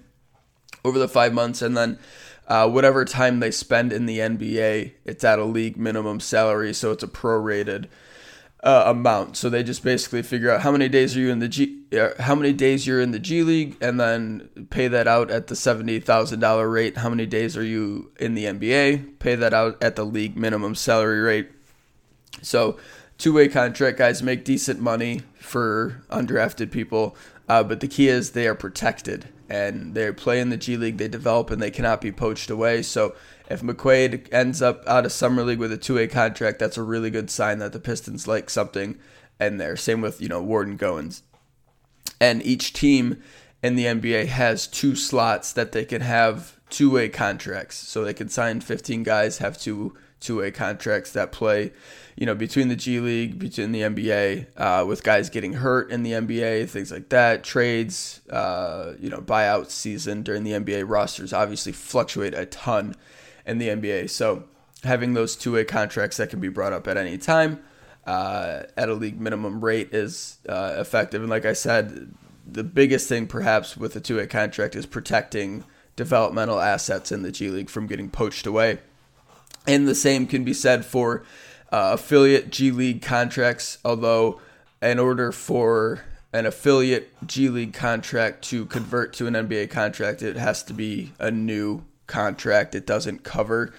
over 0.86 0.98
the 0.98 1.08
five 1.08 1.34
months, 1.34 1.60
and 1.60 1.76
then 1.76 1.98
uh, 2.46 2.68
whatever 2.68 3.04
time 3.04 3.40
they 3.40 3.50
spend 3.50 3.92
in 3.92 4.06
the 4.06 4.20
NBA, 4.20 4.92
it's 5.04 5.24
at 5.24 5.38
a 5.38 5.44
league 5.44 5.76
minimum 5.76 6.20
salary, 6.20 6.72
so 6.72 6.92
it's 6.92 7.02
a 7.02 7.08
prorated 7.08 7.86
uh, 8.62 8.84
amount. 8.86 9.36
So 9.36 9.50
they 9.50 9.64
just 9.64 9.82
basically 9.82 10.22
figure 10.22 10.50
out 10.50 10.60
how 10.60 10.70
many 10.70 10.88
days 10.88 11.16
are 11.16 11.20
you 11.20 11.30
in 11.30 11.40
the 11.40 11.48
G, 11.48 11.82
uh, 11.92 12.10
how 12.20 12.36
many 12.36 12.52
days 12.52 12.86
you're 12.86 13.00
in 13.00 13.10
the 13.10 13.18
G 13.18 13.42
League, 13.42 13.76
and 13.80 13.98
then 13.98 14.48
pay 14.70 14.86
that 14.88 15.08
out 15.08 15.30
at 15.30 15.48
the 15.48 15.56
seventy 15.56 15.98
thousand 15.98 16.38
dollar 16.38 16.68
rate. 16.68 16.98
How 16.98 17.08
many 17.08 17.26
days 17.26 17.56
are 17.56 17.64
you 17.64 18.12
in 18.18 18.34
the 18.34 18.44
NBA? 18.44 19.18
Pay 19.18 19.34
that 19.34 19.52
out 19.52 19.82
at 19.82 19.96
the 19.96 20.04
league 20.04 20.36
minimum 20.36 20.76
salary 20.76 21.20
rate. 21.20 21.50
So 22.42 22.78
two 23.18 23.32
way 23.32 23.48
contract 23.48 23.98
guys 23.98 24.22
make 24.22 24.44
decent 24.44 24.80
money 24.80 25.22
for 25.34 26.02
undrafted 26.10 26.70
people, 26.70 27.16
uh, 27.48 27.64
but 27.64 27.80
the 27.80 27.88
key 27.88 28.08
is 28.08 28.30
they 28.30 28.46
are 28.46 28.54
protected 28.54 29.28
and 29.48 29.94
they 29.94 30.10
play 30.12 30.40
in 30.40 30.50
the 30.50 30.56
G 30.56 30.76
League, 30.76 30.98
they 30.98 31.08
develop, 31.08 31.50
and 31.50 31.62
they 31.62 31.70
cannot 31.70 32.00
be 32.00 32.12
poached 32.12 32.50
away. 32.50 32.82
So 32.82 33.14
if 33.48 33.62
McQuaid 33.62 34.32
ends 34.32 34.60
up 34.60 34.82
out 34.86 35.06
of 35.06 35.12
summer 35.12 35.42
league 35.42 35.58
with 35.58 35.72
a 35.72 35.76
two-way 35.76 36.08
contract, 36.08 36.58
that's 36.58 36.76
a 36.76 36.82
really 36.82 37.10
good 37.10 37.30
sign 37.30 37.58
that 37.58 37.72
the 37.72 37.78
Pistons 37.78 38.26
like 38.26 38.50
something 38.50 38.98
in 39.38 39.58
there. 39.58 39.76
Same 39.76 40.00
with 40.00 40.20
you 40.20 40.28
know 40.28 40.42
Warden 40.42 40.76
Goins, 40.76 41.22
and 42.20 42.44
each 42.44 42.72
team 42.72 43.22
in 43.62 43.76
the 43.76 43.84
NBA 43.84 44.26
has 44.26 44.66
two 44.66 44.94
slots 44.94 45.52
that 45.52 45.72
they 45.72 45.84
can 45.84 46.02
have 46.02 46.56
two-way 46.68 47.08
contracts, 47.08 47.76
so 47.76 48.04
they 48.04 48.14
can 48.14 48.28
sign 48.28 48.60
15 48.60 49.02
guys, 49.02 49.38
have 49.38 49.58
two 49.58 49.94
two-way 50.20 50.50
contracts 50.50 51.12
that 51.12 51.30
play 51.30 51.72
you 52.16 52.24
know, 52.24 52.34
between 52.34 52.68
the 52.68 52.76
G 52.76 52.98
League, 52.98 53.38
between 53.38 53.72
the 53.72 53.82
NBA, 53.82 54.46
uh, 54.56 54.86
with 54.86 55.02
guys 55.02 55.28
getting 55.28 55.54
hurt 55.54 55.90
in 55.90 56.02
the 56.02 56.12
NBA, 56.12 56.68
things 56.68 56.90
like 56.90 57.10
that, 57.10 57.44
trades, 57.44 58.22
uh, 58.30 58.94
you 58.98 59.10
know, 59.10 59.20
buyout 59.20 59.70
season 59.70 60.22
during 60.22 60.42
the 60.42 60.52
NBA 60.52 60.88
rosters 60.88 61.32
obviously 61.32 61.72
fluctuate 61.72 62.32
a 62.32 62.46
ton 62.46 62.94
in 63.44 63.58
the 63.58 63.68
NBA. 63.68 64.08
So 64.08 64.44
having 64.82 65.12
those 65.12 65.36
two 65.36 65.52
way 65.52 65.64
contracts 65.64 66.16
that 66.16 66.30
can 66.30 66.40
be 66.40 66.48
brought 66.48 66.72
up 66.72 66.88
at 66.88 66.96
any 66.96 67.18
time 67.18 67.62
uh, 68.06 68.62
at 68.76 68.88
a 68.88 68.94
league 68.94 69.20
minimum 69.20 69.62
rate 69.62 69.92
is 69.92 70.38
uh, 70.48 70.76
effective. 70.78 71.20
And 71.20 71.30
like 71.30 71.44
I 71.44 71.52
said, 71.52 72.14
the 72.46 72.64
biggest 72.64 73.08
thing 73.08 73.26
perhaps 73.26 73.76
with 73.76 73.94
a 73.96 74.00
two 74.00 74.16
way 74.16 74.26
contract 74.26 74.74
is 74.74 74.86
protecting 74.86 75.64
developmental 75.96 76.60
assets 76.60 77.12
in 77.12 77.22
the 77.22 77.32
G 77.32 77.50
League 77.50 77.68
from 77.68 77.86
getting 77.86 78.08
poached 78.08 78.46
away. 78.46 78.78
And 79.66 79.88
the 79.88 79.94
same 79.94 80.26
can 80.26 80.44
be 80.44 80.54
said 80.54 80.84
for 80.84 81.24
uh, 81.72 81.90
affiliate 81.94 82.50
G 82.50 82.70
League 82.70 83.02
contracts, 83.02 83.78
although, 83.84 84.40
in 84.80 84.98
order 84.98 85.32
for 85.32 86.02
an 86.32 86.46
affiliate 86.46 87.10
G 87.26 87.48
League 87.48 87.72
contract 87.72 88.42
to 88.50 88.66
convert 88.66 89.12
to 89.14 89.26
an 89.26 89.34
NBA 89.34 89.70
contract, 89.70 90.22
it 90.22 90.36
has 90.36 90.62
to 90.64 90.72
be 90.72 91.12
a 91.18 91.30
new 91.30 91.84
contract. 92.06 92.74
It 92.74 92.86
doesn't 92.86 93.24
cover 93.24 93.72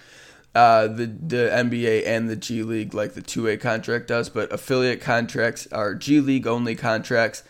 uh, 0.57 0.87
the 0.87 1.05
the 1.05 1.49
NBA 1.53 2.07
and 2.07 2.29
the 2.29 2.35
G 2.35 2.63
League 2.63 2.93
like 2.93 3.13
the 3.13 3.21
two 3.21 3.43
way 3.43 3.57
contract 3.57 4.07
does, 4.07 4.29
but 4.29 4.51
affiliate 4.51 5.01
contracts 5.01 5.67
are 5.71 5.93
G 5.93 6.19
League 6.19 6.47
only 6.47 6.75
contracts, 6.75 7.43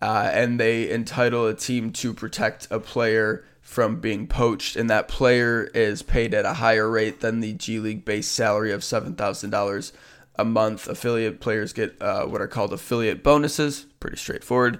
uh, 0.00 0.30
and 0.32 0.58
they 0.58 0.90
entitle 0.90 1.46
a 1.46 1.54
team 1.54 1.92
to 1.92 2.14
protect 2.14 2.66
a 2.70 2.80
player 2.80 3.44
from 3.66 4.00
being 4.00 4.28
poached, 4.28 4.76
and 4.76 4.88
that 4.88 5.08
player 5.08 5.64
is 5.74 6.00
paid 6.00 6.32
at 6.32 6.44
a 6.46 6.54
higher 6.54 6.88
rate 6.88 7.20
than 7.20 7.40
the 7.40 7.52
G 7.52 7.80
League 7.80 8.04
base 8.04 8.28
salary 8.28 8.70
of 8.70 8.82
$7,000 8.82 9.92
a 10.36 10.44
month. 10.44 10.86
Affiliate 10.88 11.40
players 11.40 11.72
get 11.72 12.00
uh, 12.00 12.26
what 12.26 12.40
are 12.40 12.46
called 12.46 12.72
affiliate 12.72 13.24
bonuses, 13.24 13.86
pretty 13.98 14.16
straightforward. 14.18 14.78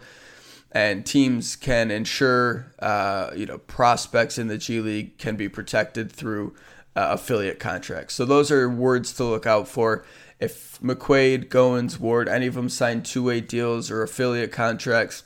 and 0.70 1.04
teams 1.04 1.56
can 1.56 1.90
ensure 1.90 2.72
uh, 2.78 3.30
you 3.34 3.44
know 3.44 3.58
prospects 3.58 4.38
in 4.38 4.46
the 4.46 4.56
G 4.56 4.80
League 4.80 5.18
can 5.18 5.34
be 5.34 5.48
protected 5.48 6.12
through 6.12 6.54
uh, 6.94 7.08
affiliate 7.10 7.58
contracts. 7.58 8.14
So 8.14 8.24
those 8.24 8.50
are 8.52 8.70
words 8.70 9.12
to 9.14 9.24
look 9.24 9.46
out 9.46 9.66
for. 9.66 10.04
If 10.38 10.78
McQuaid, 10.80 11.48
Goins, 11.48 11.98
Ward, 11.98 12.28
any 12.28 12.46
of 12.46 12.54
them 12.54 12.68
sign 12.68 13.02
two-way 13.02 13.40
deals 13.40 13.90
or 13.90 14.02
affiliate 14.02 14.52
contracts 14.52 15.24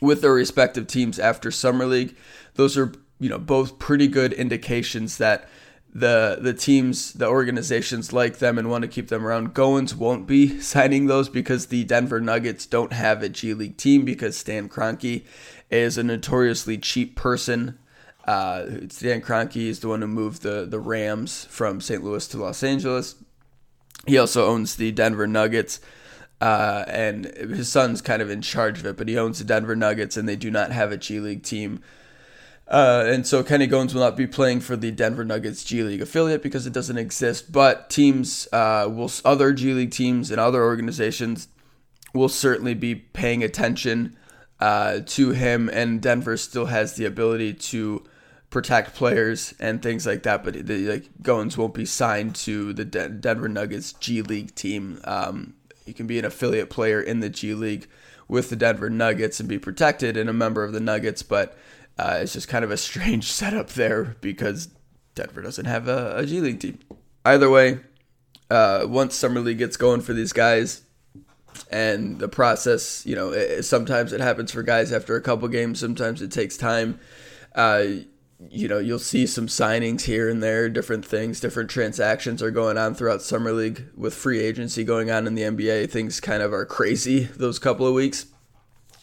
with 0.00 0.22
their 0.22 0.32
respective 0.32 0.86
teams 0.86 1.18
after 1.18 1.50
summer 1.50 1.86
league, 1.86 2.16
those 2.54 2.76
are 2.76 2.92
you 3.18 3.28
know 3.28 3.38
both 3.38 3.78
pretty 3.78 4.08
good 4.08 4.32
indications 4.32 5.18
that 5.18 5.48
the 5.96 6.36
the 6.40 6.52
teams, 6.52 7.14
the 7.14 7.26
organizations 7.26 8.12
like 8.12 8.38
them 8.38 8.58
and 8.58 8.68
want 8.68 8.82
to 8.82 8.88
keep 8.88 9.08
them 9.08 9.26
around. 9.26 9.54
Goins 9.54 9.94
won't 9.94 10.26
be 10.26 10.60
signing 10.60 11.06
those 11.06 11.30
because 11.30 11.66
the 11.66 11.84
Denver 11.84 12.20
Nuggets 12.20 12.66
don't 12.66 12.92
have 12.92 13.22
a 13.22 13.30
G 13.30 13.54
League 13.54 13.78
team 13.78 14.04
because 14.04 14.36
Stan 14.36 14.68
Kroenke 14.68 15.24
is 15.70 15.96
a 15.96 16.02
notoriously 16.02 16.76
cheap 16.76 17.16
person. 17.16 17.78
Uh, 18.26 18.66
Stan 18.90 19.22
Kroenke 19.22 19.68
is 19.68 19.80
the 19.80 19.88
one 19.88 20.02
who 20.02 20.06
moved 20.06 20.42
the 20.42 20.66
the 20.68 20.80
Rams 20.80 21.46
from 21.46 21.80
St. 21.80 22.04
Louis 22.04 22.28
to 22.28 22.36
Los 22.36 22.62
Angeles. 22.62 23.14
He 24.06 24.18
also 24.18 24.46
owns 24.46 24.76
the 24.76 24.92
Denver 24.92 25.26
Nuggets. 25.26 25.80
Uh, 26.40 26.84
and 26.88 27.24
his 27.24 27.70
son's 27.70 28.02
kind 28.02 28.20
of 28.20 28.28
in 28.28 28.42
charge 28.42 28.78
of 28.78 28.86
it, 28.86 28.96
but 28.96 29.08
he 29.08 29.18
owns 29.18 29.38
the 29.38 29.44
Denver 29.44 29.74
Nuggets, 29.74 30.16
and 30.16 30.28
they 30.28 30.36
do 30.36 30.50
not 30.50 30.70
have 30.70 30.92
a 30.92 30.96
G 30.96 31.18
League 31.18 31.42
team. 31.42 31.80
Uh, 32.68 33.04
and 33.06 33.26
so 33.26 33.44
Kenny 33.44 33.68
Goins 33.68 33.94
will 33.94 34.00
not 34.00 34.16
be 34.16 34.26
playing 34.26 34.60
for 34.60 34.76
the 34.76 34.90
Denver 34.90 35.24
Nuggets 35.24 35.62
G 35.64 35.82
League 35.82 36.02
affiliate 36.02 36.42
because 36.42 36.66
it 36.66 36.72
doesn't 36.72 36.98
exist. 36.98 37.52
But 37.52 37.88
teams 37.88 38.48
uh, 38.52 38.90
will, 38.92 39.10
other 39.24 39.52
G 39.52 39.72
League 39.72 39.92
teams 39.92 40.30
and 40.30 40.40
other 40.40 40.64
organizations 40.64 41.48
will 42.12 42.28
certainly 42.28 42.74
be 42.74 42.94
paying 42.94 43.44
attention 43.44 44.16
uh, 44.58 45.00
to 45.06 45.30
him. 45.30 45.70
And 45.72 46.02
Denver 46.02 46.36
still 46.36 46.66
has 46.66 46.94
the 46.94 47.04
ability 47.04 47.54
to 47.54 48.02
protect 48.50 48.94
players 48.94 49.54
and 49.60 49.80
things 49.80 50.04
like 50.04 50.24
that. 50.24 50.42
But 50.42 50.66
the, 50.66 50.88
like 50.88 51.08
Goins 51.22 51.56
won't 51.56 51.74
be 51.74 51.86
signed 51.86 52.34
to 52.36 52.72
the 52.72 52.84
De- 52.84 53.08
Denver 53.08 53.48
Nuggets 53.48 53.92
G 53.92 54.22
League 54.22 54.56
team. 54.56 55.00
Um, 55.04 55.54
you 55.86 55.94
can 55.94 56.06
be 56.06 56.18
an 56.18 56.24
affiliate 56.24 56.70
player 56.70 57.00
in 57.00 57.20
the 57.20 57.28
G 57.28 57.54
League 57.54 57.88
with 58.28 58.50
the 58.50 58.56
Denver 58.56 58.90
Nuggets 58.90 59.40
and 59.40 59.48
be 59.48 59.58
protected 59.58 60.16
and 60.16 60.28
a 60.28 60.32
member 60.32 60.64
of 60.64 60.72
the 60.72 60.80
Nuggets, 60.80 61.22
but 61.22 61.56
uh, 61.98 62.18
it's 62.20 62.32
just 62.32 62.48
kind 62.48 62.64
of 62.64 62.70
a 62.70 62.76
strange 62.76 63.30
setup 63.32 63.70
there 63.70 64.16
because 64.20 64.68
Denver 65.14 65.42
doesn't 65.42 65.66
have 65.66 65.88
a, 65.88 66.16
a 66.18 66.26
G 66.26 66.40
League 66.40 66.60
team. 66.60 66.78
Either 67.24 67.50
way, 67.50 67.80
uh, 68.50 68.86
once 68.88 69.14
summer 69.14 69.40
league 69.40 69.58
gets 69.58 69.76
going 69.76 70.00
for 70.00 70.12
these 70.12 70.32
guys, 70.32 70.82
and 71.70 72.18
the 72.18 72.28
process, 72.28 73.04
you 73.06 73.16
know, 73.16 73.32
it, 73.32 73.62
sometimes 73.64 74.12
it 74.12 74.20
happens 74.20 74.52
for 74.52 74.62
guys 74.62 74.92
after 74.92 75.16
a 75.16 75.20
couple 75.20 75.48
games. 75.48 75.80
Sometimes 75.80 76.22
it 76.22 76.30
takes 76.30 76.56
time. 76.56 77.00
Uh, 77.54 77.86
you 78.50 78.68
know, 78.68 78.78
you'll 78.78 78.98
see 78.98 79.26
some 79.26 79.46
signings 79.46 80.02
here 80.02 80.28
and 80.28 80.42
there, 80.42 80.68
different 80.68 81.04
things, 81.04 81.40
different 81.40 81.70
transactions 81.70 82.42
are 82.42 82.50
going 82.50 82.76
on 82.76 82.94
throughout 82.94 83.22
summer 83.22 83.52
league 83.52 83.86
with 83.96 84.14
free 84.14 84.40
agency 84.40 84.84
going 84.84 85.10
on 85.10 85.26
in 85.26 85.34
the 85.34 85.42
NBA. 85.42 85.90
Things 85.90 86.20
kind 86.20 86.42
of 86.42 86.52
are 86.52 86.66
crazy 86.66 87.24
those 87.24 87.58
couple 87.58 87.86
of 87.86 87.94
weeks. 87.94 88.26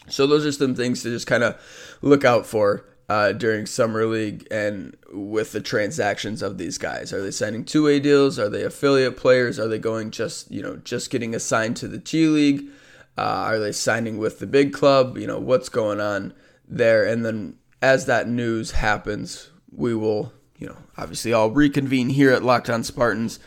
So 0.08 0.28
those 0.28 0.46
are 0.46 0.52
some 0.52 0.76
things 0.76 1.02
to 1.04 1.10
just 1.10 1.28
kind 1.28 1.44
of 1.44 1.60
look 2.02 2.24
out 2.24 2.46
for 2.46 2.86
uh, 3.10 3.32
during 3.32 3.66
summer 3.66 4.06
league 4.06 4.48
and 4.52 4.96
with 5.12 5.52
the 5.52 5.62
transactions 5.62 6.42
of 6.42 6.58
these 6.58 6.78
guys. 6.78 7.12
Are 7.12 7.22
they 7.22 7.32
signing 7.32 7.66
two 7.66 7.86
way 7.86 8.00
deals? 8.00 8.38
Are 8.38 8.50
they 8.50 8.64
affiliate 8.64 9.18
players? 9.18 9.60
Are 9.60 9.68
they 9.68 9.80
going 9.80 10.12
just 10.12 10.52
you 10.52 10.62
know 10.62 10.78
just 10.78 11.10
getting 11.10 11.34
assigned 11.34 11.78
to 11.78 11.88
the 11.88 11.98
G 11.98 12.28
League? 12.28 12.70
Uh, 13.18 13.22
are 13.22 13.60
they 13.60 13.72
signing 13.72 14.18
with 14.18 14.40
the 14.40 14.48
big 14.48 14.74
club? 14.74 15.18
You 15.18 15.28
know 15.28 15.40
what's 15.40 15.70
going 15.70 16.00
on 16.00 16.34
there, 16.68 17.06
and 17.06 17.26
then 17.26 17.58
as 17.84 18.06
that 18.06 18.28
news 18.30 18.72
happens, 18.72 19.52
we 19.70 19.94
will 19.94 20.34
you 20.58 20.68
know 20.68 20.78
obviously 20.98 21.34
I'll 21.34 21.52
reconvene 21.52 22.10
here 22.10 22.32
at 22.32 22.42
Locked 22.42 22.70
On 22.70 22.84
Spartans 22.84 23.40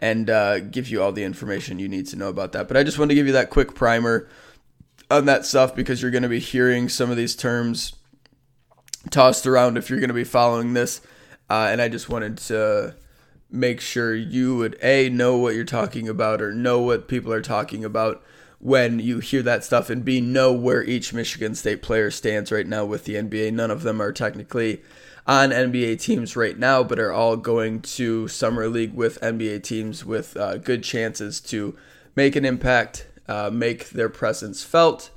and 0.00 0.28
uh, 0.28 0.58
give 0.58 0.88
you 0.88 1.00
all 1.00 1.12
the 1.12 1.22
information 1.22 1.78
you 1.78 1.88
need 1.88 2.08
to 2.08 2.16
know 2.16 2.28
about 2.28 2.52
that. 2.52 2.66
But 2.66 2.76
I 2.76 2.82
just 2.82 2.98
want 2.98 3.10
to 3.10 3.14
give 3.14 3.26
you 3.26 3.34
that 3.34 3.50
quick 3.50 3.74
primer 3.74 4.28
on 5.10 5.26
that 5.26 5.44
stuff 5.44 5.76
because 5.76 6.02
you're 6.02 6.10
going 6.10 6.24
to 6.24 6.28
be 6.28 6.40
hearing 6.40 6.88
some 6.88 7.10
of 7.10 7.16
these 7.16 7.36
terms 7.36 7.94
tossed 9.10 9.46
around 9.46 9.76
if 9.76 9.90
you're 9.90 10.00
going 10.00 10.08
to 10.08 10.14
be 10.14 10.24
following 10.24 10.72
this. 10.72 11.02
Uh, 11.48 11.68
and 11.70 11.80
I 11.82 11.88
just 11.88 12.08
wanted 12.08 12.38
to 12.38 12.96
make 13.50 13.80
sure 13.80 14.14
you 14.14 14.56
would 14.56 14.76
a 14.82 15.10
know 15.10 15.36
what 15.36 15.54
you're 15.54 15.64
talking 15.64 16.08
about 16.08 16.40
or 16.40 16.52
know 16.52 16.80
what 16.80 17.06
people 17.06 17.32
are 17.32 17.42
talking 17.42 17.84
about 17.84 18.24
when 18.62 19.00
you 19.00 19.18
hear 19.18 19.42
that 19.42 19.64
stuff 19.64 19.90
and 19.90 20.04
be 20.04 20.20
know 20.20 20.52
where 20.52 20.84
each 20.84 21.12
Michigan 21.12 21.52
State 21.52 21.82
player 21.82 22.12
stands 22.12 22.52
right 22.52 22.66
now 22.66 22.84
with 22.84 23.04
the 23.04 23.16
NBA. 23.16 23.52
None 23.52 23.72
of 23.72 23.82
them 23.82 24.00
are 24.00 24.12
technically 24.12 24.82
on 25.26 25.50
NBA 25.50 26.00
teams 26.00 26.36
right 26.36 26.56
now, 26.56 26.84
but 26.84 27.00
are 27.00 27.12
all 27.12 27.36
going 27.36 27.80
to 27.82 28.28
summer 28.28 28.68
league 28.68 28.94
with 28.94 29.20
NBA 29.20 29.64
teams 29.64 30.04
with 30.04 30.36
uh, 30.36 30.58
good 30.58 30.84
chances 30.84 31.40
to 31.40 31.76
make 32.14 32.36
an 32.36 32.44
impact 32.44 33.08
uh, 33.26 33.50
make 33.52 33.90
their 33.90 34.08
presence 34.08 34.62
felt, 34.62 35.10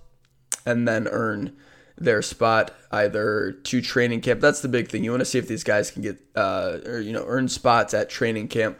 and 0.65 0.87
then 0.87 1.07
earn 1.07 1.55
their 1.97 2.23
spot 2.23 2.71
either 2.91 3.51
to 3.63 3.79
training 3.79 4.21
camp. 4.21 4.41
That's 4.41 4.61
the 4.61 4.67
big 4.67 4.89
thing. 4.89 5.03
You 5.03 5.11
want 5.11 5.21
to 5.21 5.25
see 5.25 5.37
if 5.37 5.47
these 5.47 5.63
guys 5.63 5.91
can 5.91 6.01
get 6.01 6.17
uh, 6.35 6.79
or 6.85 6.99
you 6.99 7.13
know 7.13 7.25
earn 7.27 7.47
spots 7.47 7.93
at 7.93 8.09
training 8.09 8.47
camp 8.47 8.79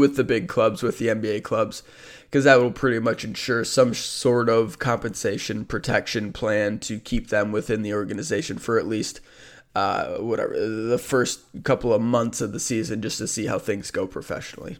with 0.00 0.16
the 0.16 0.24
big 0.24 0.48
clubs, 0.48 0.82
with 0.82 0.98
the 0.98 1.06
NBA 1.06 1.44
clubs, 1.44 1.84
because 2.24 2.44
that 2.44 2.60
will 2.60 2.72
pretty 2.72 2.98
much 2.98 3.24
ensure 3.24 3.64
some 3.64 3.94
sort 3.94 4.48
of 4.48 4.78
compensation 4.78 5.64
protection 5.64 6.32
plan 6.32 6.78
to 6.80 6.98
keep 6.98 7.28
them 7.28 7.52
within 7.52 7.82
the 7.82 7.94
organization 7.94 8.58
for 8.58 8.78
at 8.78 8.88
least 8.88 9.20
uh, 9.76 10.16
whatever 10.16 10.58
the 10.58 10.98
first 10.98 11.40
couple 11.62 11.92
of 11.92 12.02
months 12.02 12.40
of 12.40 12.52
the 12.52 12.58
season, 12.58 13.00
just 13.02 13.18
to 13.18 13.28
see 13.28 13.46
how 13.46 13.58
things 13.58 13.92
go 13.92 14.06
professionally. 14.06 14.78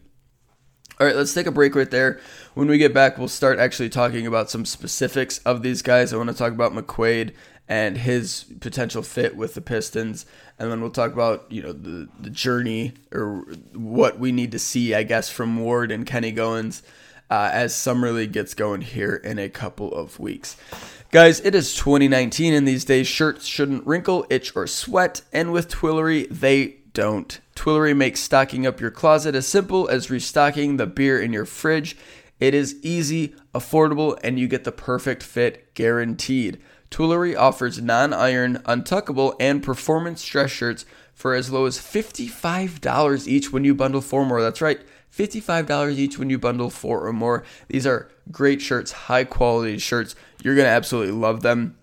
All 0.99 1.07
right, 1.07 1.15
let's 1.15 1.33
take 1.33 1.47
a 1.47 1.51
break 1.51 1.73
right 1.73 1.89
there. 1.89 2.19
When 2.53 2.67
we 2.67 2.77
get 2.77 2.93
back, 2.93 3.17
we'll 3.17 3.27
start 3.27 3.57
actually 3.57 3.89
talking 3.89 4.27
about 4.27 4.51
some 4.51 4.65
specifics 4.65 5.39
of 5.39 5.63
these 5.63 5.81
guys. 5.81 6.13
I 6.13 6.17
want 6.17 6.29
to 6.29 6.35
talk 6.35 6.51
about 6.51 6.73
McQuaid 6.73 7.33
and 7.71 7.99
his 7.99 8.43
potential 8.59 9.01
fit 9.01 9.37
with 9.37 9.53
the 9.53 9.61
Pistons, 9.61 10.25
and 10.59 10.69
then 10.69 10.81
we'll 10.81 10.91
talk 10.91 11.13
about 11.13 11.49
you 11.49 11.63
know 11.63 11.71
the 11.71 12.09
the 12.19 12.29
journey 12.29 12.91
or 13.13 13.45
what 13.73 14.19
we 14.19 14.33
need 14.33 14.51
to 14.51 14.59
see, 14.59 14.93
I 14.93 15.03
guess, 15.03 15.29
from 15.29 15.57
Ward 15.57 15.89
and 15.89 16.05
Kenny 16.05 16.33
Goins 16.33 16.81
uh, 17.29 17.49
as 17.53 17.73
Summer 17.73 18.11
League 18.11 18.33
gets 18.33 18.53
going 18.53 18.81
here 18.81 19.15
in 19.15 19.39
a 19.39 19.47
couple 19.47 19.93
of 19.93 20.19
weeks. 20.19 20.57
Guys, 21.11 21.39
it 21.39 21.55
is 21.55 21.73
2019, 21.75 22.53
and 22.53 22.67
these 22.67 22.83
days 22.83 23.07
shirts 23.07 23.45
shouldn't 23.45 23.87
wrinkle, 23.87 24.25
itch, 24.29 24.53
or 24.53 24.67
sweat, 24.67 25.21
and 25.31 25.53
with 25.53 25.69
Twillory, 25.69 26.27
they 26.29 26.75
don't. 26.91 27.39
Twillory 27.55 27.95
makes 27.95 28.19
stocking 28.19 28.67
up 28.67 28.81
your 28.81 28.91
closet 28.91 29.33
as 29.33 29.47
simple 29.47 29.87
as 29.87 30.09
restocking 30.09 30.75
the 30.75 30.87
beer 30.87 31.21
in 31.21 31.31
your 31.31 31.45
fridge. 31.45 31.95
It 32.41 32.53
is 32.53 32.75
easy, 32.81 33.33
affordable, 33.55 34.19
and 34.25 34.37
you 34.37 34.49
get 34.49 34.65
the 34.65 34.73
perfect 34.73 35.23
fit 35.23 35.73
guaranteed. 35.73 36.59
Twillory 36.91 37.37
offers 37.37 37.81
non 37.81 38.13
iron, 38.13 38.57
untuckable, 38.65 39.35
and 39.39 39.63
performance 39.63 40.23
dress 40.23 40.51
shirts 40.51 40.85
for 41.13 41.33
as 41.33 41.49
low 41.49 41.65
as 41.65 41.77
$55 41.77 43.27
each 43.27 43.51
when 43.51 43.63
you 43.63 43.73
bundle 43.73 44.01
four 44.01 44.25
more. 44.25 44.41
That's 44.41 44.61
right, 44.61 44.81
$55 45.15 45.97
each 45.97 46.19
when 46.19 46.29
you 46.29 46.37
bundle 46.37 46.69
four 46.69 47.07
or 47.07 47.13
more. 47.13 47.43
These 47.69 47.87
are 47.87 48.09
great 48.31 48.61
shirts, 48.61 48.91
high 48.91 49.23
quality 49.23 49.77
shirts. 49.77 50.15
You're 50.43 50.55
going 50.55 50.65
to 50.65 50.71
absolutely 50.71 51.13
love 51.13 51.41
them. 51.41 51.77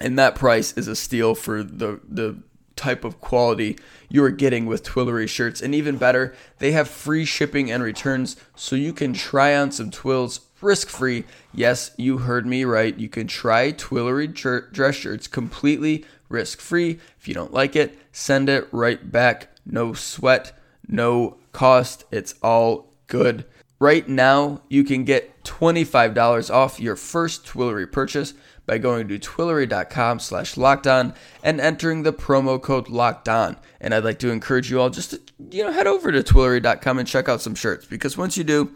And 0.00 0.18
that 0.18 0.34
price 0.34 0.72
is 0.72 0.88
a 0.88 0.96
steal 0.96 1.34
for 1.34 1.62
the, 1.62 2.00
the 2.08 2.42
type 2.80 3.04
of 3.04 3.20
quality 3.20 3.78
you 4.08 4.24
are 4.24 4.30
getting 4.30 4.66
with 4.66 4.82
Twillory 4.82 5.28
shirts. 5.28 5.60
And 5.60 5.74
even 5.74 5.98
better, 5.98 6.34
they 6.58 6.72
have 6.72 6.88
free 6.88 7.24
shipping 7.24 7.70
and 7.70 7.82
returns 7.82 8.36
so 8.56 8.74
you 8.74 8.92
can 8.92 9.12
try 9.12 9.54
on 9.54 9.70
some 9.70 9.90
Twills 9.90 10.40
risk 10.60 10.88
free. 10.88 11.24
Yes, 11.52 11.92
you 11.96 12.18
heard 12.18 12.46
me 12.46 12.64
right. 12.64 12.96
You 12.96 13.08
can 13.08 13.26
try 13.26 13.72
Twillory 13.72 14.32
dress 14.72 14.94
shirts 14.96 15.28
completely 15.28 16.04
risk 16.28 16.60
free. 16.60 16.98
If 17.18 17.28
you 17.28 17.34
don't 17.34 17.52
like 17.52 17.76
it, 17.76 17.98
send 18.12 18.48
it 18.48 18.66
right 18.72 19.12
back. 19.12 19.48
No 19.66 19.92
sweat, 19.92 20.58
no 20.88 21.36
cost. 21.52 22.04
It's 22.10 22.34
all 22.42 22.94
good. 23.06 23.44
Right 23.78 24.08
now, 24.08 24.62
you 24.68 24.84
can 24.84 25.04
get 25.04 25.42
$25 25.44 26.50
off 26.50 26.80
your 26.80 26.96
first 26.96 27.46
Twillory 27.46 27.90
purchase 27.90 28.34
by 28.70 28.78
going 28.78 29.08
to 29.08 29.18
twillory.com 29.18 30.20
slash 30.20 30.54
lockdown 30.54 31.12
and 31.42 31.60
entering 31.60 32.04
the 32.04 32.12
promo 32.12 32.62
code 32.62 32.86
lockdown. 32.86 33.56
And 33.80 33.92
I'd 33.92 34.04
like 34.04 34.20
to 34.20 34.30
encourage 34.30 34.70
you 34.70 34.80
all 34.80 34.90
just 34.90 35.10
to, 35.10 35.20
you 35.50 35.64
know, 35.64 35.72
head 35.72 35.88
over 35.88 36.12
to 36.12 36.22
twillory.com 36.22 37.00
and 37.00 37.08
check 37.08 37.28
out 37.28 37.40
some 37.40 37.56
shirts 37.56 37.84
because 37.84 38.16
once 38.16 38.36
you 38.36 38.44
do, 38.44 38.70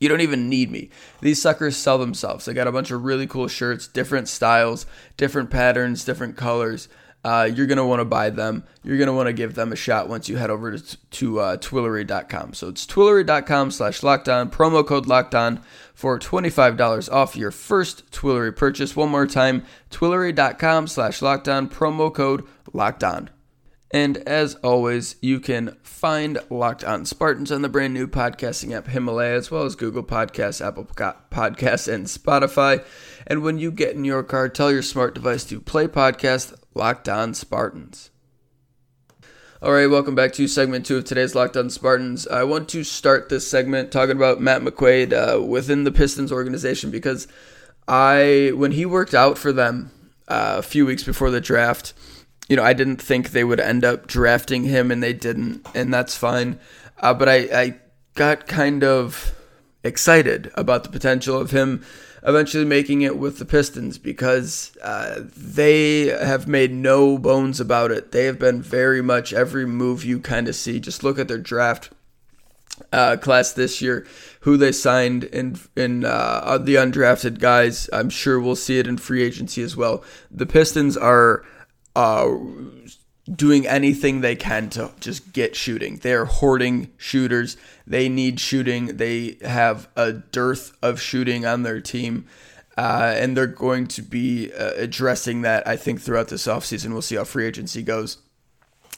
you 0.00 0.08
don't 0.08 0.22
even 0.22 0.48
need 0.48 0.72
me. 0.72 0.90
These 1.20 1.40
suckers 1.40 1.76
sell 1.76 1.98
themselves. 1.98 2.46
They 2.46 2.52
got 2.52 2.66
a 2.66 2.72
bunch 2.72 2.90
of 2.90 3.04
really 3.04 3.28
cool 3.28 3.46
shirts, 3.46 3.86
different 3.86 4.26
styles, 4.26 4.86
different 5.16 5.50
patterns, 5.50 6.04
different 6.04 6.36
colors. 6.36 6.88
Uh, 7.26 7.42
you're 7.42 7.66
going 7.66 7.76
to 7.76 7.84
want 7.84 7.98
to 7.98 8.04
buy 8.04 8.30
them. 8.30 8.62
You're 8.84 8.98
going 8.98 9.08
to 9.08 9.12
want 9.12 9.26
to 9.26 9.32
give 9.32 9.56
them 9.56 9.72
a 9.72 9.76
shot 9.76 10.08
once 10.08 10.28
you 10.28 10.36
head 10.36 10.48
over 10.48 10.78
to, 10.78 10.96
to 10.96 11.40
uh, 11.40 11.56
Twillory.com. 11.56 12.54
So 12.54 12.68
it's 12.68 12.86
Twillory.com 12.86 13.72
slash 13.72 14.00
lockdown, 14.02 14.48
promo 14.48 14.86
code 14.86 15.06
lockdown 15.06 15.60
for 15.92 16.20
$25 16.20 17.12
off 17.12 17.34
your 17.34 17.50
first 17.50 18.08
Twillory 18.12 18.54
purchase. 18.54 18.94
One 18.94 19.08
more 19.08 19.26
time, 19.26 19.64
Twillory.com 19.90 20.86
slash 20.86 21.18
lockdown, 21.18 21.68
promo 21.68 22.14
code 22.14 22.46
lockdown. 22.72 23.26
And 23.90 24.18
as 24.18 24.54
always, 24.56 25.16
you 25.20 25.40
can 25.40 25.76
find 25.82 26.38
Locked 26.48 26.84
On 26.84 27.04
Spartans 27.04 27.50
on 27.50 27.62
the 27.62 27.68
brand 27.68 27.92
new 27.92 28.06
podcasting 28.06 28.72
app 28.72 28.86
Himalaya, 28.86 29.34
as 29.34 29.50
well 29.50 29.64
as 29.64 29.74
Google 29.74 30.04
Podcasts, 30.04 30.64
Apple 30.64 30.84
Podcasts, 30.84 31.92
and 31.92 32.06
Spotify. 32.06 32.84
And 33.26 33.42
when 33.42 33.58
you 33.58 33.72
get 33.72 33.96
in 33.96 34.04
your 34.04 34.22
car, 34.22 34.48
tell 34.48 34.70
your 34.70 34.82
smart 34.82 35.14
device 35.14 35.44
to 35.46 35.60
play 35.60 35.88
podcast 35.88 36.54
Locked 36.76 37.08
On 37.08 37.32
Spartans. 37.32 38.10
All 39.62 39.72
right, 39.72 39.86
welcome 39.86 40.14
back 40.14 40.34
to 40.34 40.46
segment 40.46 40.84
two 40.84 40.98
of 40.98 41.04
today's 41.04 41.34
Locked 41.34 41.56
On 41.56 41.70
Spartans. 41.70 42.28
I 42.28 42.44
want 42.44 42.68
to 42.68 42.84
start 42.84 43.30
this 43.30 43.48
segment 43.48 43.90
talking 43.90 44.14
about 44.14 44.42
Matt 44.42 44.60
McQuaid 44.60 45.14
uh, 45.14 45.42
within 45.42 45.84
the 45.84 45.90
Pistons 45.90 46.30
organization 46.30 46.90
because 46.90 47.28
I, 47.88 48.52
when 48.54 48.72
he 48.72 48.84
worked 48.84 49.14
out 49.14 49.38
for 49.38 49.54
them 49.54 49.90
uh, 50.28 50.56
a 50.58 50.62
few 50.62 50.84
weeks 50.84 51.02
before 51.02 51.30
the 51.30 51.40
draft, 51.40 51.94
you 52.46 52.56
know, 52.56 52.62
I 52.62 52.74
didn't 52.74 53.00
think 53.00 53.30
they 53.30 53.42
would 53.42 53.58
end 53.58 53.82
up 53.82 54.06
drafting 54.06 54.64
him, 54.64 54.90
and 54.90 55.02
they 55.02 55.14
didn't, 55.14 55.66
and 55.74 55.94
that's 55.94 56.14
fine. 56.14 56.60
Uh, 56.98 57.14
but 57.14 57.30
I, 57.30 57.36
I 57.36 57.80
got 58.14 58.46
kind 58.46 58.84
of 58.84 59.34
excited 59.82 60.52
about 60.54 60.84
the 60.84 60.90
potential 60.90 61.40
of 61.40 61.52
him 61.52 61.86
eventually 62.26 62.64
making 62.64 63.02
it 63.02 63.16
with 63.16 63.38
the 63.38 63.44
Pistons 63.44 63.98
because 63.98 64.76
uh, 64.82 65.20
they 65.36 66.06
have 66.06 66.48
made 66.48 66.72
no 66.72 67.16
bones 67.16 67.60
about 67.60 67.92
it. 67.92 68.10
They 68.10 68.24
have 68.24 68.38
been 68.38 68.60
very 68.60 69.00
much 69.00 69.32
every 69.32 69.64
move 69.64 70.04
you 70.04 70.18
kind 70.18 70.48
of 70.48 70.56
see. 70.56 70.80
Just 70.80 71.04
look 71.04 71.18
at 71.18 71.28
their 71.28 71.38
draft 71.38 71.90
uh, 72.92 73.16
class 73.16 73.52
this 73.52 73.80
year, 73.80 74.06
who 74.40 74.56
they 74.56 74.72
signed 74.72 75.24
in 75.24 75.58
in 75.76 76.04
uh, 76.04 76.58
the 76.58 76.74
undrafted 76.74 77.38
guys. 77.38 77.88
I'm 77.92 78.10
sure 78.10 78.40
we'll 78.40 78.56
see 78.56 78.78
it 78.78 78.86
in 78.86 78.98
free 78.98 79.22
agency 79.22 79.62
as 79.62 79.76
well. 79.76 80.04
The 80.30 80.46
Pistons 80.46 80.96
are. 80.96 81.44
Doing 83.32 83.66
anything 83.66 84.20
they 84.20 84.36
can 84.36 84.70
to 84.70 84.92
just 85.00 85.32
get 85.32 85.56
shooting. 85.56 85.96
They're 85.96 86.26
hoarding 86.26 86.92
shooters. 86.96 87.56
They 87.86 88.08
need 88.08 88.38
shooting. 88.38 88.98
They 88.98 89.38
have 89.42 89.88
a 89.96 90.12
dearth 90.12 90.76
of 90.80 91.00
shooting 91.00 91.44
on 91.44 91.62
their 91.62 91.80
team. 91.80 92.26
Uh, 92.76 93.14
and 93.16 93.36
they're 93.36 93.46
going 93.46 93.86
to 93.88 94.02
be 94.02 94.52
uh, 94.52 94.72
addressing 94.76 95.42
that, 95.42 95.66
I 95.66 95.76
think, 95.76 96.00
throughout 96.00 96.28
this 96.28 96.46
offseason. 96.46 96.92
We'll 96.92 97.02
see 97.02 97.16
how 97.16 97.24
free 97.24 97.46
agency 97.46 97.82
goes. 97.82 98.18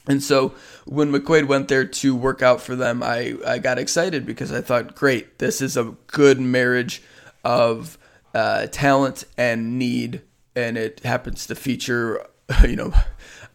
And 0.07 0.23
so 0.23 0.53
when 0.85 1.11
McQuaid 1.11 1.47
went 1.47 1.67
there 1.67 1.85
to 1.85 2.15
work 2.15 2.41
out 2.41 2.61
for 2.61 2.75
them, 2.75 3.03
I, 3.03 3.35
I 3.45 3.59
got 3.59 3.77
excited 3.77 4.25
because 4.25 4.51
I 4.51 4.61
thought, 4.61 4.95
great, 4.95 5.39
this 5.39 5.61
is 5.61 5.77
a 5.77 5.95
good 6.07 6.39
marriage 6.39 7.01
of 7.43 7.97
uh, 8.33 8.67
talent 8.67 9.23
and 9.37 9.77
need. 9.77 10.21
And 10.55 10.77
it 10.77 11.01
happens 11.01 11.47
to 11.47 11.55
feature, 11.55 12.25
you 12.63 12.75
know, 12.75 12.93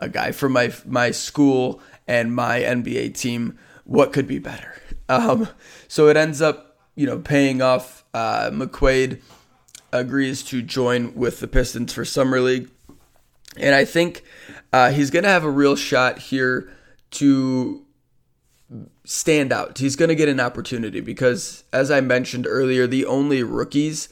a 0.05 0.09
guy 0.09 0.31
from 0.31 0.53
my 0.53 0.73
my 0.87 1.11
school 1.11 1.81
and 2.07 2.35
my 2.35 2.61
NBA 2.61 3.19
team. 3.19 3.59
What 3.85 4.13
could 4.13 4.29
be 4.29 4.39
better? 4.39 4.81
Um, 5.09 5.49
so 5.89 6.09
it 6.09 6.17
ends 6.17 6.41
up, 6.41 6.79
you 6.95 7.07
know, 7.07 7.19
paying 7.19 7.61
off. 7.61 8.05
Uh, 8.15 8.51
McQuaid 8.51 9.21
agrees 9.93 10.43
to 10.45 10.63
join 10.63 11.15
with 11.15 11.41
the 11.41 11.49
Pistons 11.49 11.93
for 11.93 12.05
summer 12.05 12.41
league, 12.41 12.71
and 13.57 13.75
I 13.75 13.85
think 13.85 14.23
uh, 14.73 14.91
he's 14.91 15.11
going 15.11 15.25
to 15.25 15.29
have 15.29 15.45
a 15.45 15.51
real 15.51 15.77
shot 15.77 16.19
here 16.19 16.71
to 17.13 17.85
stand 19.05 19.53
out. 19.53 19.79
He's 19.79 19.97
going 19.97 20.09
to 20.09 20.15
get 20.15 20.29
an 20.29 20.41
opportunity 20.41 21.01
because, 21.01 21.65
as 21.73 21.91
I 21.91 22.01
mentioned 22.01 22.47
earlier, 22.49 22.87
the 22.87 23.05
only 23.05 23.43
rookies 23.43 24.09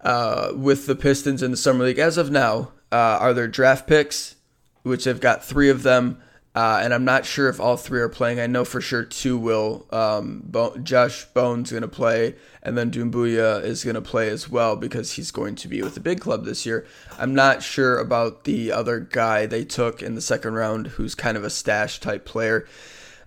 uh, 0.00 0.52
with 0.54 0.86
the 0.86 0.96
Pistons 0.96 1.42
in 1.42 1.50
the 1.50 1.56
summer 1.56 1.84
league 1.84 1.98
as 1.98 2.16
of 2.16 2.30
now 2.30 2.72
uh, 2.90 3.18
are 3.20 3.34
their 3.34 3.48
draft 3.48 3.86
picks 3.86 4.36
which 4.82 5.06
I've 5.06 5.20
got 5.20 5.44
three 5.44 5.70
of 5.70 5.82
them. 5.82 6.20
Uh, 6.54 6.80
and 6.82 6.92
I'm 6.92 7.04
not 7.04 7.24
sure 7.24 7.48
if 7.48 7.60
all 7.60 7.76
three 7.76 8.00
are 8.00 8.08
playing. 8.08 8.40
I 8.40 8.48
know 8.48 8.64
for 8.64 8.80
sure 8.80 9.04
two 9.04 9.38
will. 9.38 9.86
Um, 9.92 10.42
Bo- 10.44 10.76
Josh 10.78 11.24
Bones 11.26 11.70
going 11.70 11.82
to 11.82 11.88
play, 11.88 12.34
and 12.64 12.76
then 12.76 12.90
Doumbouya 12.90 13.62
is 13.62 13.84
going 13.84 13.94
to 13.94 14.00
play 14.00 14.28
as 14.28 14.48
well 14.48 14.74
because 14.74 15.12
he's 15.12 15.30
going 15.30 15.54
to 15.56 15.68
be 15.68 15.82
with 15.82 15.94
the 15.94 16.00
big 16.00 16.20
club 16.20 16.44
this 16.44 16.66
year. 16.66 16.84
I'm 17.16 17.32
not 17.32 17.62
sure 17.62 18.00
about 18.00 18.42
the 18.42 18.72
other 18.72 18.98
guy 18.98 19.46
they 19.46 19.64
took 19.64 20.02
in 20.02 20.16
the 20.16 20.20
second 20.20 20.54
round, 20.54 20.88
who's 20.88 21.14
kind 21.14 21.36
of 21.36 21.44
a 21.44 21.50
stash 21.50 22.00
type 22.00 22.24
player. 22.24 22.66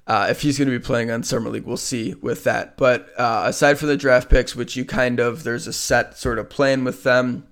Uh, 0.08 0.28
if 0.30 0.41
he's 0.41 0.58
going 0.58 0.69
to 0.69 0.78
be 0.78 0.84
playing 0.84 1.10
on 1.10 1.23
summer 1.23 1.49
league, 1.49 1.63
we'll 1.63 1.78
see 1.78 2.15
with 2.15 2.43
that. 2.43 2.75
But 2.75 3.08
uh, 3.17 3.43
aside 3.45 3.80
from 3.80 3.88
the 3.88 3.95
draft 3.95 4.30
picks, 4.30 4.58
which 4.58 4.75
you 4.75 4.84
kind 4.84 5.21
of 5.21 5.43
there's 5.43 5.67
a 5.67 5.73
set 5.73 6.17
sort 6.17 6.38
of 6.38 6.49
plan 6.49 6.84
with 6.84 7.04
them, 7.04 7.47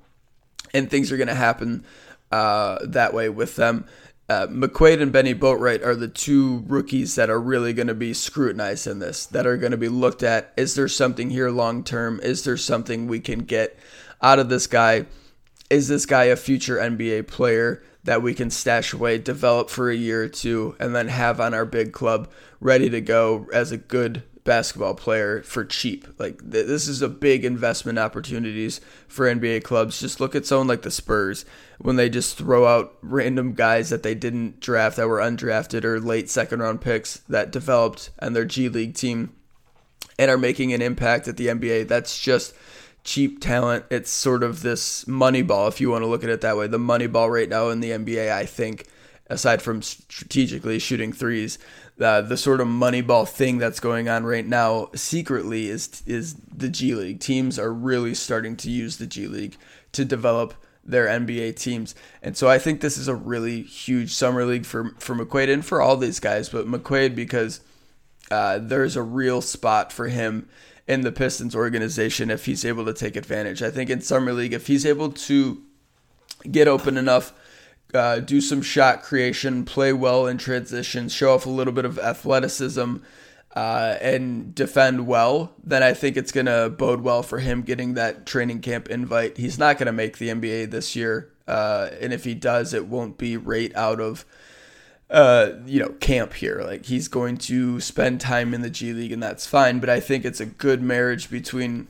and 0.73 0.89
things 0.89 1.10
are 1.10 1.17
going 1.17 1.28
to 1.30 1.36
happen 1.36 1.86
uh, 2.32 2.80
that 2.84 3.13
way 3.13 3.30
with 3.30 3.56
them. 3.56 3.86
Uh, 4.30 4.46
McQuaid 4.46 5.02
and 5.02 5.12
Benny 5.12 5.34
Boatwright 5.34 5.84
are 5.84 5.96
the 5.96 6.08
two 6.08 6.63
rookies 6.68 7.15
that 7.15 7.32
are 7.32 7.42
really 7.42 7.74
going 7.74 7.88
to 7.88 7.96
be 7.96 8.13
scrutinized 8.13 8.86
in 8.86 9.00
this, 9.00 9.26
that 9.26 9.48
are 9.48 9.58
going 9.58 9.72
to 9.72 9.78
be 9.78 9.89
looked 9.89 10.22
at. 10.22 10.54
Is 10.56 10.76
there 10.76 10.88
something 10.88 11.32
here 11.32 11.50
long 11.50 11.84
term? 11.84 12.20
Is 12.22 12.44
there 12.44 12.58
something 12.58 13.08
we 13.08 13.20
can 13.20 13.39
get 13.39 13.80
out 14.22 14.38
of 14.38 14.50
this 14.50 14.68
guy? 14.68 15.08
Is 15.72 15.88
this 15.88 16.06
guy 16.06 16.26
a 16.26 16.36
future 16.36 16.78
NBA 16.78 17.28
player 17.28 17.82
that 18.04 18.22
we 18.22 18.36
can 18.36 18.52
stash 18.52 18.94
away, 18.94 19.18
develop 19.18 19.70
for 19.70 19.89
a 19.89 19.96
year 19.96 20.24
or 20.24 20.30
two, 20.30 20.76
and 20.80 20.96
then 20.96 21.08
have 21.08 21.42
on 21.42 21.56
our 21.56 21.65
big 21.65 21.92
club 21.92 22.30
ready 22.60 22.89
to 22.89 23.02
go 23.02 23.48
as 23.52 23.72
a 23.72 23.78
good 23.78 24.24
basketball 24.43 24.95
player 24.95 25.41
for 25.43 25.65
cheap. 25.65 26.08
Like 26.17 26.39
th- 26.39 26.67
this 26.67 26.88
is 26.88 27.02
a 27.02 27.10
big 27.10 27.45
investment 27.45 27.99
opportunities 27.99 28.82
for 29.08 29.25
NBA 29.25 29.63
clubs. 29.63 29.99
Just 29.99 30.19
look 30.19 30.36
at 30.36 30.45
someone 30.45 30.67
like 30.67 30.82
the 30.82 30.91
Spurs 30.91 31.45
when 31.78 31.95
they 31.95 32.10
just 32.10 32.38
throw 32.38 32.65
out 32.65 32.97
random 33.02 33.54
guys 33.54 33.89
that 33.89 34.04
they 34.04 34.15
didn't 34.15 34.60
draft 34.60 34.97
that 34.97 35.08
were 35.08 35.19
undrafted 35.19 35.84
or 35.84 35.99
late 35.99 36.30
second 36.30 36.60
round 36.60 36.82
picks 36.82 37.17
that 37.30 37.52
developed 37.52 38.10
and 38.19 38.36
their 38.36 38.45
G 38.45 38.69
League 38.69 38.95
team 38.95 39.34
and 40.17 40.30
are 40.30 40.38
making 40.38 40.73
an 40.73 40.82
impact 40.82 41.28
at 41.28 41.38
the 41.38 41.47
NBA. 41.47 41.88
That's 41.88 42.19
just 42.19 42.54
cheap 43.04 43.41
talent. 43.41 43.86
It's 43.89 44.12
sort 44.12 44.43
of 44.43 44.62
this 44.62 45.08
money 45.08 45.41
ball 45.41 45.67
if 45.67 45.80
you 45.80 45.89
want 45.89 46.04
to 46.04 46.08
look 46.08 46.23
at 46.23 46.30
it 46.30 46.41
that 46.41 46.58
way. 46.58 46.67
The 46.67 46.78
money 46.78 47.08
ball 47.08 47.30
right 47.30 47.49
now 47.49 47.69
in 47.69 47.80
the 47.80 47.91
NBA, 47.91 48.32
I 48.32 48.45
think 48.45 48.88
aside 49.30 49.62
from 49.62 49.82
strategically 49.82 50.80
shooting 50.80 51.13
threes, 51.13 51.60
uh, 51.99 52.21
the 52.21 52.38
sort 52.38 52.62
of 52.62 52.67
moneyball 52.67 53.27
thing 53.27 53.57
that's 53.57 53.79
going 53.79 54.07
on 54.07 54.23
right 54.23 54.45
now 54.45 54.89
secretly 54.95 55.67
is 55.67 56.01
is 56.05 56.35
the 56.35 56.69
G 56.69 56.95
League. 56.95 57.19
Teams 57.19 57.59
are 57.59 57.73
really 57.73 58.13
starting 58.15 58.55
to 58.57 58.69
use 58.69 58.97
the 58.97 59.07
G 59.07 59.27
League 59.27 59.57
to 59.91 60.05
develop 60.05 60.53
their 60.83 61.07
NBA 61.07 61.55
teams, 61.55 61.93
and 62.23 62.38
so 62.38 62.49
I 62.49 62.57
think 62.57 62.81
this 62.81 62.97
is 62.97 63.07
a 63.07 63.15
really 63.15 63.62
huge 63.62 64.13
summer 64.13 64.45
league 64.45 64.65
for 64.65 64.95
for 64.97 65.15
McQuaid 65.15 65.51
and 65.51 65.65
for 65.65 65.81
all 65.81 65.97
these 65.97 66.19
guys, 66.19 66.49
but 66.49 66.67
McQuaid 66.67 67.15
because 67.15 67.62
uh, 68.31 68.59
there's 68.59 68.95
a 68.95 69.03
real 69.03 69.41
spot 69.41 69.91
for 69.91 70.07
him 70.07 70.47
in 70.88 71.01
the 71.01 71.12
Pistons 71.12 71.55
organization 71.55 72.31
if 72.31 72.45
he's 72.45 72.65
able 72.65 72.85
to 72.85 72.93
take 72.93 73.15
advantage. 73.15 73.62
I 73.62 73.69
think 73.71 73.89
in 73.89 74.01
summer 74.01 74.33
league, 74.33 74.53
if 74.53 74.67
he's 74.67 74.85
able 74.85 75.12
to 75.12 75.62
get 76.49 76.67
open 76.67 76.97
enough 76.97 77.33
uh, 77.93 78.19
do 78.19 78.41
some 78.41 78.62
shot 78.62 79.02
creation, 79.02 79.65
play 79.65 79.93
well 79.93 80.28
in 80.28 80.38
transition, 80.38 81.10
show 81.10 81.34
off 81.34 81.45
a 81.45 81.49
little 81.49 81.73
bit 81.73 81.86
of 81.86 81.97
athleticism, 81.97 82.97
uh, 83.56 83.97
and 83.99 84.54
defend 84.54 85.08
well, 85.08 85.54
then 85.63 85.82
I 85.82 85.93
think 85.93 86.15
it's 86.15 86.32
going 86.32 86.45
to 86.45 86.69
bode 86.69 87.02
well 87.02 87.23
for 87.23 87.39
him 87.39 87.63
getting 87.63 87.95
that 87.95 88.25
training 88.25 88.62
camp 88.62 88.89
invite. 88.89 89.38
He's 89.38 89.58
not 89.58 89.78
going 89.78 89.88
to 89.88 89.91
make 89.91 90.17
the 90.17 90.30
NBA 90.30 90.69
this 90.69 90.95
year, 90.95 91.32
uh, 91.47 91.89
and 91.99 92.13
if 92.13 92.25
he 92.25 92.36
does, 92.36 92.73
it 92.73 92.86
won't 92.86 93.17
be 93.17 93.38
right 93.38 93.75
out 93.75 93.99
of 93.99 94.25
uh, 95.10 95.54
you 95.65 95.80
know 95.80 95.89
camp 95.99 96.34
here. 96.34 96.62
Like 96.63 96.86
he's 96.86 97.08
going 97.08 97.38
to 97.38 97.82
spend 97.82 98.21
time 98.21 98.54
in 98.54 98.62
the 98.62 98.69
G 98.69 98.93
League, 98.93 99.12
and 99.12 99.23
that's 99.23 99.47
fine. 99.47 99.80
But 99.80 99.89
I 99.89 99.99
think 99.99 100.25
it's 100.25 100.39
a 100.39 100.45
good 100.45 100.84
marriage 100.84 101.32
between 101.32 101.88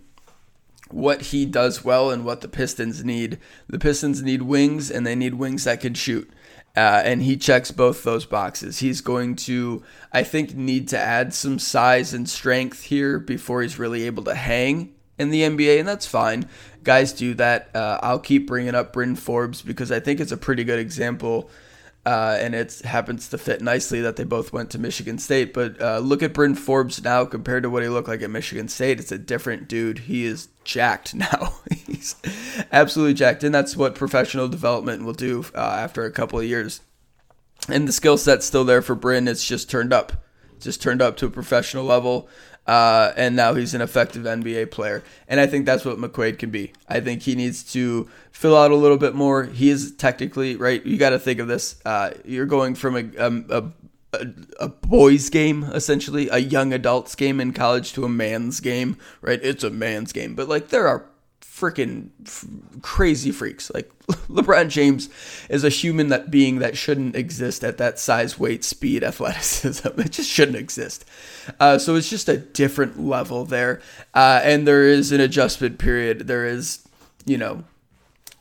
what 0.91 1.21
he 1.21 1.45
does 1.45 1.83
well 1.83 2.11
and 2.11 2.25
what 2.25 2.41
the 2.41 2.47
Pistons 2.47 3.03
need. 3.03 3.39
The 3.67 3.79
Pistons 3.79 4.21
need 4.21 4.43
wings, 4.43 4.89
and 4.89 5.05
they 5.05 5.15
need 5.15 5.35
wings 5.35 5.63
that 5.63 5.81
can 5.81 5.93
shoot. 5.93 6.29
Uh, 6.75 7.01
and 7.03 7.23
he 7.23 7.35
checks 7.35 7.71
both 7.71 8.03
those 8.03 8.25
boxes. 8.25 8.79
He's 8.79 9.01
going 9.01 9.35
to, 9.37 9.83
I 10.13 10.23
think, 10.23 10.55
need 10.55 10.87
to 10.89 10.99
add 10.99 11.33
some 11.33 11.59
size 11.59 12.13
and 12.13 12.29
strength 12.29 12.83
here 12.83 13.19
before 13.19 13.61
he's 13.61 13.79
really 13.79 14.03
able 14.03 14.23
to 14.23 14.35
hang 14.35 14.93
in 15.17 15.29
the 15.29 15.41
NBA, 15.41 15.79
and 15.79 15.87
that's 15.87 16.05
fine. 16.05 16.47
Guys 16.83 17.11
do 17.11 17.33
that. 17.35 17.75
Uh, 17.75 17.99
I'll 18.01 18.19
keep 18.19 18.47
bringing 18.47 18.75
up 18.75 18.93
Bryn 18.93 19.15
Forbes 19.15 19.61
because 19.61 19.91
I 19.91 19.99
think 19.99 20.19
it's 20.19 20.31
a 20.31 20.37
pretty 20.37 20.63
good 20.63 20.79
example 20.79 21.49
uh, 22.05 22.37
and 22.39 22.55
it 22.55 22.79
happens 22.79 23.29
to 23.29 23.37
fit 23.37 23.61
nicely 23.61 24.01
that 24.01 24.15
they 24.15 24.23
both 24.23 24.53
went 24.53 24.69
to 24.71 24.79
Michigan 24.79 25.17
State. 25.19 25.53
But 25.53 25.81
uh, 25.81 25.99
look 25.99 26.23
at 26.23 26.33
Bryn 26.33 26.55
Forbes 26.55 27.03
now 27.03 27.25
compared 27.25 27.63
to 27.63 27.69
what 27.69 27.83
he 27.83 27.89
looked 27.89 28.07
like 28.07 28.21
at 28.21 28.29
Michigan 28.29 28.67
State. 28.67 28.99
It's 28.99 29.11
a 29.11 29.17
different 29.17 29.67
dude. 29.67 29.99
He 29.99 30.25
is 30.25 30.47
jacked 30.63 31.13
now. 31.15 31.55
He's 31.85 32.15
absolutely 32.71 33.13
jacked, 33.15 33.43
and 33.43 33.53
that's 33.53 33.75
what 33.75 33.95
professional 33.95 34.47
development 34.47 35.03
will 35.03 35.13
do 35.13 35.45
uh, 35.53 35.59
after 35.59 36.05
a 36.05 36.11
couple 36.11 36.39
of 36.39 36.45
years. 36.45 36.81
and 37.67 37.87
the 37.87 37.91
skill 37.91 38.17
set's 38.17 38.45
still 38.45 38.63
there 38.63 38.81
for 38.81 38.95
Bryn. 38.95 39.27
It's 39.27 39.45
just 39.45 39.69
turned 39.69 39.91
up, 39.93 40.23
just 40.59 40.81
turned 40.81 41.01
up 41.01 41.17
to 41.17 41.25
a 41.25 41.31
professional 41.31 41.83
level. 41.83 42.29
Uh, 42.69 43.13
and 43.17 43.35
now 43.35 43.55
he's 43.55 43.73
an 43.73 43.81
effective 43.81 44.25
NBA 44.25 44.69
player. 44.69 45.03
And 45.27 45.39
I 45.39 45.47
think 45.47 45.65
that's 45.65 45.83
what 45.83 45.97
McQuaid 45.97 46.37
can 46.37 46.51
be. 46.51 46.71
I 46.87 46.99
think 46.99 47.23
he 47.23 47.33
needs 47.33 47.63
to 47.73 48.07
fill 48.31 48.55
out 48.55 48.69
a 48.69 48.75
little 48.75 48.97
bit 48.97 49.15
more. 49.15 49.45
He 49.45 49.71
is 49.71 49.91
technically, 49.95 50.55
right? 50.55 50.85
You 50.85 50.99
got 50.99 51.09
to 51.09 51.17
think 51.17 51.39
of 51.39 51.47
this. 51.47 51.81
Uh, 51.83 52.11
you're 52.23 52.45
going 52.45 52.75
from 52.75 52.95
a, 52.95 53.17
um, 53.17 53.45
a, 53.49 53.63
a, 54.13 54.27
a, 54.59 54.67
boys' 54.67 55.31
game, 55.31 55.63
essentially, 55.63 56.29
a 56.29 56.37
young 56.37 56.71
adults 56.71 57.15
game 57.15 57.41
in 57.41 57.53
college 57.53 57.93
to 57.93 58.05
a 58.05 58.09
man's 58.09 58.59
game, 58.59 58.97
right? 59.21 59.39
It's 59.41 59.63
a 59.63 59.71
man's 59.71 60.13
game. 60.13 60.35
But, 60.35 60.47
like, 60.47 60.67
there 60.67 60.87
are 60.87 61.07
freaking 61.59 62.09
f- 62.25 62.45
crazy 62.81 63.31
freaks. 63.31 63.71
Like 63.73 63.91
LeBron 64.07 64.69
James 64.69 65.09
is 65.49 65.63
a 65.63 65.69
human 65.69 66.07
that 66.09 66.31
being 66.31 66.59
that 66.59 66.77
shouldn't 66.77 67.15
exist 67.15 67.63
at 67.63 67.77
that 67.77 67.99
size, 67.99 68.39
weight, 68.39 68.63
speed, 68.63 69.03
athleticism. 69.03 69.99
It 69.99 70.11
just 70.11 70.29
shouldn't 70.29 70.57
exist. 70.57 71.05
Uh, 71.59 71.77
so 71.77 71.95
it's 71.95 72.09
just 72.09 72.29
a 72.29 72.37
different 72.37 72.99
level 72.99 73.45
there, 73.45 73.81
uh, 74.13 74.41
and 74.43 74.67
there 74.67 74.83
is 74.83 75.11
an 75.11 75.21
adjustment 75.21 75.79
period. 75.79 76.27
There 76.27 76.45
is, 76.45 76.87
you 77.25 77.37
know. 77.37 77.63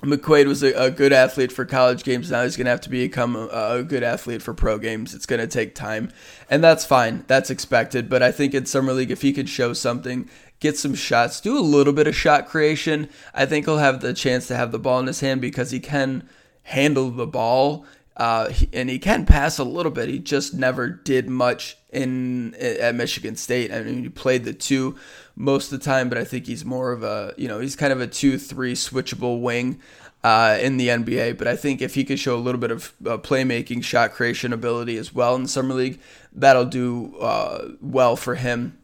McQuaid 0.01 0.47
was 0.47 0.63
a, 0.63 0.73
a 0.75 0.93
good 0.93 1.13
athlete 1.13 1.51
for 1.51 1.65
college 1.65 2.05
games. 2.05 2.31
Now 2.31 2.45
he's 2.45 2.57
going 2.57 2.67
to 2.67 2.71
have 2.71 2.83
to 2.83 2.89
become 2.89 3.35
a, 3.35 3.49
a 3.49 3.83
good 3.83 4.05
athlete 4.05 4.43
for 4.43 4.55
pro 4.55 4.79
games. 4.79 5.13
It's 5.13 5.27
going 5.27 5.41
to 5.41 5.49
take 5.49 5.75
time, 5.75 6.13
and 6.49 6.63
that's 6.63 6.85
fine. 6.85 7.25
That's 7.27 7.51
expected. 7.51 8.09
But 8.09 8.23
I 8.23 8.31
think 8.31 8.55
in 8.55 8.65
summer 8.65 8.93
league, 8.93 9.11
if 9.11 9.23
he 9.23 9.33
could 9.33 9.49
show 9.49 9.73
something 9.73 10.31
get 10.61 10.77
some 10.77 10.95
shots, 10.95 11.41
do 11.41 11.59
a 11.59 11.61
little 11.61 11.93
bit 11.93 12.07
of 12.07 12.17
shot 12.17 12.49
creation. 12.49 13.09
I 13.35 13.47
think 13.47 13.67
he'll 13.67 13.79
have 13.79 14.01
the 14.01 14.15
chance 14.15 14.49
to 14.49 14.57
have 14.57 14.73
the 14.73 14.79
ball 14.79 15.01
in 15.01 15.07
his 15.07 15.21
hand 15.21 15.41
because 15.41 15.71
he 15.71 15.81
can 15.81 16.29
handle 16.63 17.11
the 17.11 17.27
ball 17.27 17.87
uh, 18.19 18.53
and 18.73 18.91
he 18.91 18.99
can 18.99 19.25
pass 19.25 19.59
a 19.59 19.65
little 19.65 19.93
bit. 19.93 20.09
He 20.09 20.19
just 20.19 20.53
never 20.53 20.89
did 20.89 21.29
much 21.29 21.77
in 21.93 22.55
at 22.57 22.95
Michigan 22.95 23.37
State. 23.37 23.73
I 23.73 23.81
mean, 23.83 24.03
he 24.03 24.09
played 24.09 24.45
the 24.45 24.53
two 24.53 24.97
most 25.37 25.73
of 25.73 25.79
the 25.79 25.85
time, 25.85 26.09
but 26.09 26.19
I 26.19 26.25
think 26.25 26.47
he's 26.47 26.65
more 26.65 26.91
of 26.91 27.05
a 27.05 27.33
you 27.37 27.47
know 27.47 27.61
he's 27.61 27.77
kind 27.77 27.93
of 27.93 28.01
a 28.01 28.09
two-three 28.09 28.75
switchable 28.75 29.41
wing. 29.41 29.81
Uh, 30.25 30.59
in 30.61 30.79
the 30.79 30.89
NBA, 30.89 31.39
but 31.39 31.47
I 31.47 31.55
think 31.55 31.81
if 31.81 31.95
he 31.95 32.03
could 32.03 32.19
show 32.19 32.35
a 32.35 32.43
little 32.43 32.61
bit 32.61 32.73
of 32.73 32.93
uh, 33.07 33.19
playmaking, 33.19 33.85
shot 33.85 34.11
creation 34.11 34.53
ability 34.53 34.97
as 34.97 35.15
well 35.15 35.37
in 35.37 35.45
the 35.45 35.49
summer 35.49 35.75
league, 35.75 36.01
that'll 36.33 36.65
do 36.65 37.17
uh, 37.19 37.69
well 37.81 38.17
for 38.17 38.35
him 38.35 38.77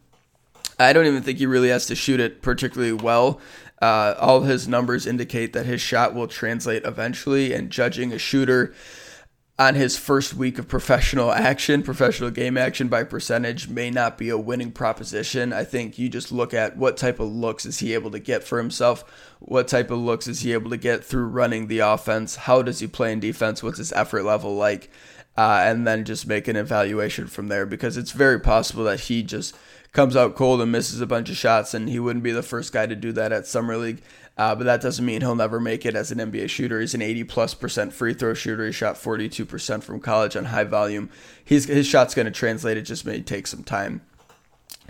I 0.79 0.93
don't 0.93 1.05
even 1.05 1.23
think 1.23 1.37
he 1.37 1.45
really 1.45 1.69
has 1.69 1.85
to 1.87 1.95
shoot 1.95 2.19
it 2.19 2.41
particularly 2.41 2.93
well. 2.93 3.39
Uh, 3.81 4.15
all 4.19 4.41
his 4.41 4.67
numbers 4.67 5.05
indicate 5.05 5.53
that 5.53 5.65
his 5.65 5.81
shot 5.81 6.13
will 6.13 6.27
translate 6.27 6.83
eventually, 6.85 7.53
and 7.53 7.69
judging 7.69 8.11
a 8.11 8.17
shooter 8.17 8.73
on 9.57 9.75
his 9.75 9.97
first 9.97 10.33
week 10.33 10.59
of 10.59 10.67
professional 10.67 11.31
action, 11.31 11.81
professional 11.81 12.29
game 12.29 12.57
action 12.57 12.87
by 12.87 13.03
percentage 13.03 13.69
may 13.69 13.89
not 13.89 14.17
be 14.17 14.29
a 14.29 14.37
winning 14.37 14.71
proposition. 14.71 15.53
I 15.53 15.63
think 15.63 15.97
you 15.97 16.09
just 16.09 16.31
look 16.31 16.53
at 16.53 16.77
what 16.77 16.97
type 16.97 17.19
of 17.19 17.31
looks 17.31 17.65
is 17.65 17.79
he 17.79 17.93
able 17.93 18.11
to 18.11 18.19
get 18.19 18.43
for 18.43 18.57
himself? 18.57 19.03
What 19.39 19.67
type 19.67 19.91
of 19.91 19.99
looks 19.99 20.27
is 20.27 20.41
he 20.41 20.53
able 20.53 20.69
to 20.71 20.77
get 20.77 21.03
through 21.03 21.27
running 21.27 21.67
the 21.67 21.79
offense? 21.79 22.35
How 22.35 22.61
does 22.61 22.79
he 22.79 22.87
play 22.87 23.11
in 23.11 23.19
defense? 23.19 23.63
What's 23.63 23.77
his 23.77 23.93
effort 23.93 24.23
level 24.23 24.55
like? 24.55 24.89
Uh, 25.37 25.63
and 25.65 25.85
then 25.85 26.05
just 26.05 26.27
make 26.27 26.47
an 26.47 26.55
evaluation 26.55 27.27
from 27.27 27.49
there 27.49 27.65
because 27.65 27.97
it's 27.97 28.11
very 28.11 28.39
possible 28.39 28.85
that 28.85 29.01
he 29.01 29.21
just 29.21 29.53
comes 29.95 30.15
out 30.15 30.35
cold 30.35 30.61
and 30.61 30.71
misses 30.71 31.01
a 31.01 31.07
bunch 31.07 31.29
of 31.29 31.37
shots, 31.37 31.73
and 31.73 31.89
he 31.89 31.99
wouldn't 31.99 32.23
be 32.23 32.31
the 32.31 32.43
first 32.43 32.73
guy 32.73 32.85
to 32.85 32.95
do 32.95 33.11
that 33.13 33.31
at 33.31 33.47
summer 33.47 33.77
league. 33.77 34.01
Uh, 34.37 34.53
but 34.53 34.65
that 34.65 34.81
doesn't 34.81 35.05
mean 35.05 35.21
he'll 35.21 35.33
never 35.33 35.61
make 35.61 35.85
it 35.85 35.95
as 35.95 36.11
an 36.11 36.17
NBA 36.17 36.49
shooter. 36.49 36.81
He's 36.81 36.93
an 36.93 37.01
80 37.01 37.23
plus 37.23 37.53
percent 37.53 37.93
free 37.93 38.13
throw 38.13 38.33
shooter. 38.33 38.65
He 38.65 38.73
shot 38.73 38.97
42 38.97 39.45
percent 39.45 39.83
from 39.83 40.01
college 40.01 40.35
on 40.35 40.45
high 40.45 40.65
volume. 40.65 41.09
He's, 41.43 41.65
his 41.65 41.87
shot's 41.87 42.13
going 42.13 42.25
to 42.25 42.31
translate. 42.31 42.77
It 42.77 42.81
just 42.81 43.05
may 43.05 43.21
take 43.21 43.47
some 43.47 43.63
time. 43.63 44.01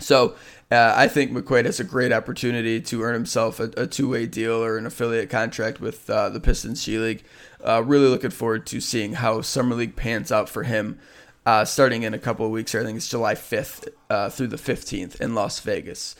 So 0.00 0.34
uh, 0.70 0.92
I 0.96 1.06
think 1.06 1.30
McQuaid 1.30 1.64
has 1.64 1.78
a 1.78 1.84
great 1.84 2.12
opportunity 2.12 2.80
to 2.80 3.02
earn 3.02 3.14
himself 3.14 3.60
a, 3.60 3.70
a 3.76 3.86
two 3.86 4.08
way 4.08 4.26
deal 4.26 4.62
or 4.62 4.76
an 4.76 4.86
affiliate 4.86 5.30
contract 5.30 5.80
with 5.80 6.10
uh, 6.10 6.28
the 6.28 6.40
Pistons 6.40 6.84
G 6.84 6.98
League. 6.98 7.22
Uh, 7.64 7.82
really 7.84 8.08
looking 8.08 8.30
forward 8.30 8.66
to 8.66 8.80
seeing 8.80 9.14
how 9.14 9.40
summer 9.40 9.76
league 9.76 9.94
pans 9.94 10.32
out 10.32 10.48
for 10.48 10.64
him 10.64 10.98
uh, 11.46 11.64
starting 11.64 12.02
in 12.02 12.12
a 12.12 12.18
couple 12.18 12.44
of 12.44 12.52
weeks. 12.52 12.74
I 12.74 12.82
think 12.82 12.96
it's 12.96 13.08
July 13.08 13.34
5th 13.34 13.88
uh, 14.10 14.28
through 14.28 14.48
the 14.48 14.56
15th 14.56 15.20
in 15.20 15.34
Las 15.34 15.60
Vegas. 15.60 16.16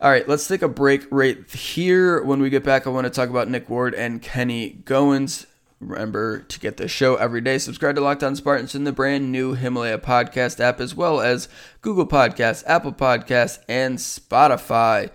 All 0.00 0.10
right, 0.10 0.26
let's 0.26 0.48
take 0.48 0.62
a 0.62 0.68
break 0.68 1.06
right 1.12 1.48
here. 1.48 2.20
When 2.22 2.40
we 2.40 2.50
get 2.50 2.64
back, 2.64 2.86
I 2.86 2.90
want 2.90 3.04
to 3.04 3.10
talk 3.10 3.28
about 3.28 3.48
Nick 3.48 3.68
Ward 3.68 3.94
and 3.94 4.20
Kenny 4.20 4.82
Goins. 4.84 5.46
Remember 5.78 6.40
to 6.40 6.60
get 6.60 6.76
the 6.76 6.88
show 6.88 7.16
every 7.16 7.40
day. 7.40 7.58
Subscribe 7.58 7.96
to 7.96 8.00
Locked 8.00 8.24
On 8.24 8.34
Spartans 8.34 8.74
in 8.74 8.84
the 8.84 8.92
brand 8.92 9.30
new 9.30 9.54
Himalaya 9.54 9.98
podcast 9.98 10.58
app, 10.58 10.80
as 10.80 10.94
well 10.94 11.20
as 11.20 11.48
Google 11.82 12.06
Podcasts, 12.06 12.64
Apple 12.66 12.92
Podcasts, 12.92 13.58
and 13.68 13.98
Spotify. 13.98 15.10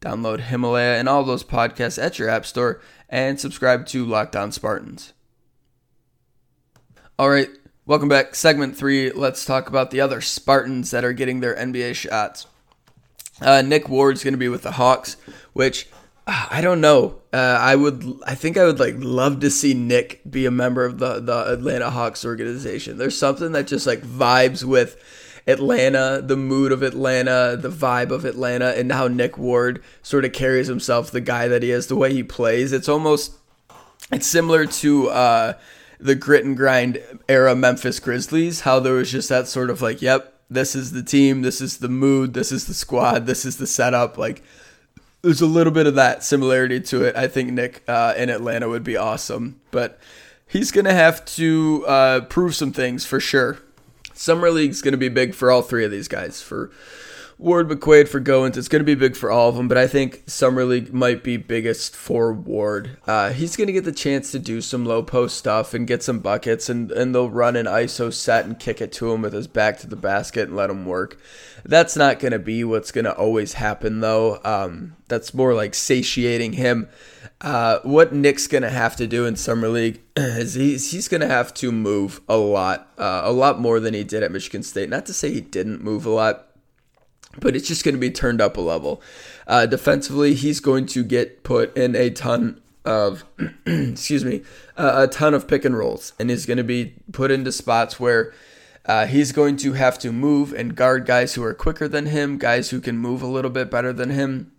Download 0.00 0.40
Himalaya 0.40 0.98
and 0.98 1.08
all 1.08 1.24
those 1.24 1.42
podcasts 1.42 2.00
at 2.00 2.18
your 2.18 2.28
app 2.28 2.46
store 2.46 2.80
and 3.08 3.40
subscribe 3.40 3.86
to 3.86 4.04
Locked 4.04 4.36
On 4.36 4.52
Spartans. 4.52 5.12
All 7.18 7.30
right, 7.30 7.48
Welcome 7.88 8.10
back. 8.10 8.34
Segment 8.34 8.76
three. 8.76 9.10
Let's 9.10 9.46
talk 9.46 9.66
about 9.66 9.90
the 9.90 10.02
other 10.02 10.20
Spartans 10.20 10.90
that 10.90 11.06
are 11.06 11.14
getting 11.14 11.40
their 11.40 11.56
NBA 11.56 11.94
shots. 11.94 12.46
Uh, 13.40 13.62
Nick 13.62 13.88
Ward's 13.88 14.22
going 14.22 14.34
to 14.34 14.38
be 14.38 14.50
with 14.50 14.60
the 14.60 14.72
Hawks, 14.72 15.16
which 15.54 15.88
uh, 16.26 16.48
I 16.50 16.60
don't 16.60 16.82
know. 16.82 17.22
Uh, 17.32 17.56
I 17.58 17.76
would, 17.76 18.04
I 18.26 18.34
think 18.34 18.58
I 18.58 18.66
would 18.66 18.78
like 18.78 18.96
love 18.98 19.40
to 19.40 19.50
see 19.50 19.72
Nick 19.72 20.20
be 20.30 20.44
a 20.44 20.50
member 20.50 20.84
of 20.84 20.98
the 20.98 21.18
the 21.18 21.50
Atlanta 21.50 21.88
Hawks 21.88 22.26
organization. 22.26 22.98
There's 22.98 23.16
something 23.16 23.52
that 23.52 23.66
just 23.66 23.86
like 23.86 24.02
vibes 24.02 24.64
with 24.64 25.02
Atlanta, 25.46 26.20
the 26.22 26.36
mood 26.36 26.72
of 26.72 26.82
Atlanta, 26.82 27.56
the 27.58 27.70
vibe 27.70 28.10
of 28.10 28.26
Atlanta, 28.26 28.78
and 28.78 28.92
how 28.92 29.08
Nick 29.08 29.38
Ward 29.38 29.82
sort 30.02 30.26
of 30.26 30.34
carries 30.34 30.66
himself, 30.66 31.10
the 31.10 31.22
guy 31.22 31.48
that 31.48 31.62
he 31.62 31.70
is, 31.70 31.86
the 31.86 31.96
way 31.96 32.12
he 32.12 32.22
plays. 32.22 32.70
It's 32.70 32.86
almost, 32.86 33.32
it's 34.12 34.26
similar 34.26 34.66
to. 34.66 35.54
The 36.00 36.14
grit 36.14 36.44
and 36.44 36.56
grind 36.56 37.02
era 37.28 37.56
Memphis 37.56 37.98
Grizzlies, 37.98 38.60
how 38.60 38.80
there 38.80 38.94
was 38.94 39.10
just 39.10 39.28
that 39.28 39.48
sort 39.48 39.70
of 39.70 39.82
like, 39.82 40.00
yep, 40.00 40.34
this 40.48 40.74
is 40.74 40.92
the 40.92 41.02
team, 41.02 41.42
this 41.42 41.60
is 41.60 41.78
the 41.78 41.88
mood, 41.88 42.34
this 42.34 42.52
is 42.52 42.66
the 42.66 42.74
squad, 42.74 43.26
this 43.26 43.44
is 43.44 43.56
the 43.56 43.66
setup. 43.66 44.16
Like, 44.16 44.42
there's 45.22 45.40
a 45.40 45.46
little 45.46 45.72
bit 45.72 45.86
of 45.86 45.96
that 45.96 46.22
similarity 46.22 46.80
to 46.80 47.04
it. 47.04 47.16
I 47.16 47.26
think 47.26 47.52
Nick 47.52 47.82
uh, 47.88 48.14
in 48.16 48.30
Atlanta 48.30 48.68
would 48.68 48.84
be 48.84 48.96
awesome, 48.96 49.60
but 49.70 49.98
he's 50.46 50.70
gonna 50.70 50.94
have 50.94 51.24
to 51.24 51.84
uh, 51.86 52.20
prove 52.22 52.54
some 52.54 52.72
things 52.72 53.04
for 53.04 53.20
sure. 53.20 53.58
Summer 54.14 54.50
League's 54.50 54.82
gonna 54.82 54.96
be 54.96 55.08
big 55.08 55.34
for 55.34 55.50
all 55.50 55.62
three 55.62 55.84
of 55.84 55.90
these 55.90 56.08
guys. 56.08 56.40
For 56.40 56.70
Ward 57.38 57.68
McQuaid 57.68 58.08
for 58.08 58.20
Goins. 58.20 58.56
It's 58.56 58.66
going 58.66 58.80
to 58.80 58.84
be 58.84 58.96
big 58.96 59.14
for 59.14 59.30
all 59.30 59.48
of 59.48 59.54
them, 59.54 59.68
but 59.68 59.78
I 59.78 59.86
think 59.86 60.24
Summer 60.26 60.64
League 60.64 60.92
might 60.92 61.22
be 61.22 61.36
biggest 61.36 61.94
for 61.94 62.32
Ward. 62.32 62.98
Uh, 63.06 63.32
he's 63.32 63.56
going 63.56 63.68
to 63.68 63.72
get 63.72 63.84
the 63.84 63.92
chance 63.92 64.32
to 64.32 64.40
do 64.40 64.60
some 64.60 64.84
low 64.84 65.04
post 65.04 65.38
stuff 65.38 65.72
and 65.72 65.86
get 65.86 66.02
some 66.02 66.18
buckets, 66.18 66.68
and, 66.68 66.90
and 66.90 67.14
they'll 67.14 67.30
run 67.30 67.54
an 67.54 67.66
ISO 67.66 68.12
set 68.12 68.44
and 68.44 68.58
kick 68.58 68.80
it 68.80 68.90
to 68.94 69.12
him 69.12 69.22
with 69.22 69.32
his 69.32 69.46
back 69.46 69.78
to 69.78 69.86
the 69.86 69.94
basket 69.94 70.48
and 70.48 70.56
let 70.56 70.68
him 70.68 70.84
work. 70.84 71.16
That's 71.64 71.96
not 71.96 72.18
going 72.18 72.32
to 72.32 72.40
be 72.40 72.64
what's 72.64 72.90
going 72.90 73.04
to 73.04 73.14
always 73.14 73.52
happen, 73.52 74.00
though. 74.00 74.40
Um, 74.44 74.96
that's 75.06 75.32
more 75.32 75.54
like 75.54 75.76
satiating 75.76 76.54
him. 76.54 76.88
Uh, 77.40 77.78
what 77.84 78.12
Nick's 78.12 78.48
going 78.48 78.64
to 78.64 78.70
have 78.70 78.96
to 78.96 79.06
do 79.06 79.24
in 79.24 79.36
Summer 79.36 79.68
League 79.68 80.00
is 80.16 80.54
he's, 80.54 80.90
he's 80.90 81.06
going 81.06 81.20
to 81.20 81.28
have 81.28 81.54
to 81.54 81.70
move 81.70 82.20
a 82.28 82.36
lot, 82.36 82.90
uh, 82.98 83.20
a 83.22 83.30
lot 83.30 83.60
more 83.60 83.78
than 83.78 83.94
he 83.94 84.02
did 84.02 84.24
at 84.24 84.32
Michigan 84.32 84.64
State. 84.64 84.88
Not 84.88 85.06
to 85.06 85.14
say 85.14 85.32
he 85.32 85.40
didn't 85.40 85.84
move 85.84 86.04
a 86.04 86.10
lot 86.10 86.47
but 87.40 87.56
it's 87.56 87.68
just 87.68 87.84
going 87.84 87.94
to 87.94 88.00
be 88.00 88.10
turned 88.10 88.40
up 88.40 88.56
a 88.56 88.60
level. 88.60 89.02
Uh, 89.46 89.66
defensively, 89.66 90.34
he's 90.34 90.60
going 90.60 90.86
to 90.86 91.02
get 91.02 91.42
put 91.42 91.76
in 91.76 91.96
a 91.96 92.10
ton 92.10 92.60
of, 92.84 93.24
excuse 93.66 94.24
me, 94.24 94.42
uh, 94.76 95.06
a 95.08 95.12
ton 95.12 95.34
of 95.34 95.46
pick 95.46 95.64
and 95.64 95.76
rolls, 95.76 96.12
and 96.18 96.30
is 96.30 96.46
going 96.46 96.56
to 96.56 96.64
be 96.64 96.94
put 97.12 97.30
into 97.30 97.52
spots 97.52 98.00
where 98.00 98.32
uh, 98.86 99.06
he's 99.06 99.32
going 99.32 99.56
to 99.58 99.74
have 99.74 99.98
to 99.98 100.10
move 100.10 100.52
and 100.52 100.74
guard 100.74 101.04
guys 101.04 101.34
who 101.34 101.44
are 101.44 101.54
quicker 101.54 101.86
than 101.86 102.06
him, 102.06 102.38
guys 102.38 102.70
who 102.70 102.80
can 102.80 102.96
move 102.96 103.20
a 103.20 103.26
little 103.26 103.50
bit 103.50 103.70
better 103.70 103.92
than 103.92 104.10
him. 104.10 104.50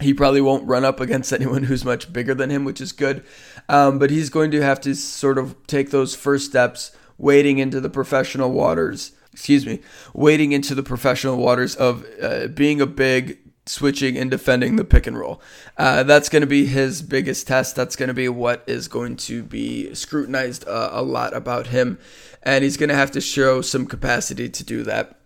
He 0.00 0.14
probably 0.14 0.40
won't 0.40 0.68
run 0.68 0.84
up 0.84 1.00
against 1.00 1.32
anyone 1.32 1.64
who's 1.64 1.84
much 1.84 2.12
bigger 2.12 2.34
than 2.34 2.50
him, 2.50 2.64
which 2.64 2.80
is 2.80 2.92
good. 2.92 3.24
Um, 3.68 3.98
but 3.98 4.10
he's 4.10 4.30
going 4.30 4.52
to 4.52 4.62
have 4.62 4.80
to 4.82 4.94
sort 4.94 5.36
of 5.36 5.56
take 5.66 5.90
those 5.90 6.14
first 6.14 6.46
steps, 6.46 6.96
wading 7.18 7.58
into 7.58 7.80
the 7.80 7.90
professional 7.90 8.52
waters 8.52 9.12
excuse 9.36 9.66
me, 9.66 9.80
wading 10.14 10.52
into 10.52 10.74
the 10.74 10.82
professional 10.82 11.36
waters 11.36 11.76
of 11.76 12.06
uh, 12.22 12.46
being 12.46 12.80
a 12.80 12.86
big, 12.86 13.36
switching 13.66 14.16
and 14.16 14.30
defending 14.30 14.76
the 14.76 14.84
pick 14.84 15.06
and 15.06 15.18
roll. 15.18 15.42
Uh, 15.76 16.02
that's 16.04 16.30
going 16.30 16.40
to 16.40 16.46
be 16.46 16.64
his 16.64 17.02
biggest 17.02 17.46
test. 17.46 17.76
That's 17.76 17.96
going 17.96 18.08
to 18.08 18.14
be 18.14 18.30
what 18.30 18.64
is 18.66 18.88
going 18.88 19.16
to 19.16 19.42
be 19.42 19.94
scrutinized 19.94 20.66
uh, 20.66 20.88
a 20.90 21.02
lot 21.02 21.36
about 21.36 21.66
him. 21.66 21.98
And 22.42 22.64
he's 22.64 22.78
going 22.78 22.88
to 22.88 22.94
have 22.94 23.10
to 23.10 23.20
show 23.20 23.60
some 23.60 23.84
capacity 23.84 24.48
to 24.48 24.64
do 24.64 24.82
that. 24.84 25.18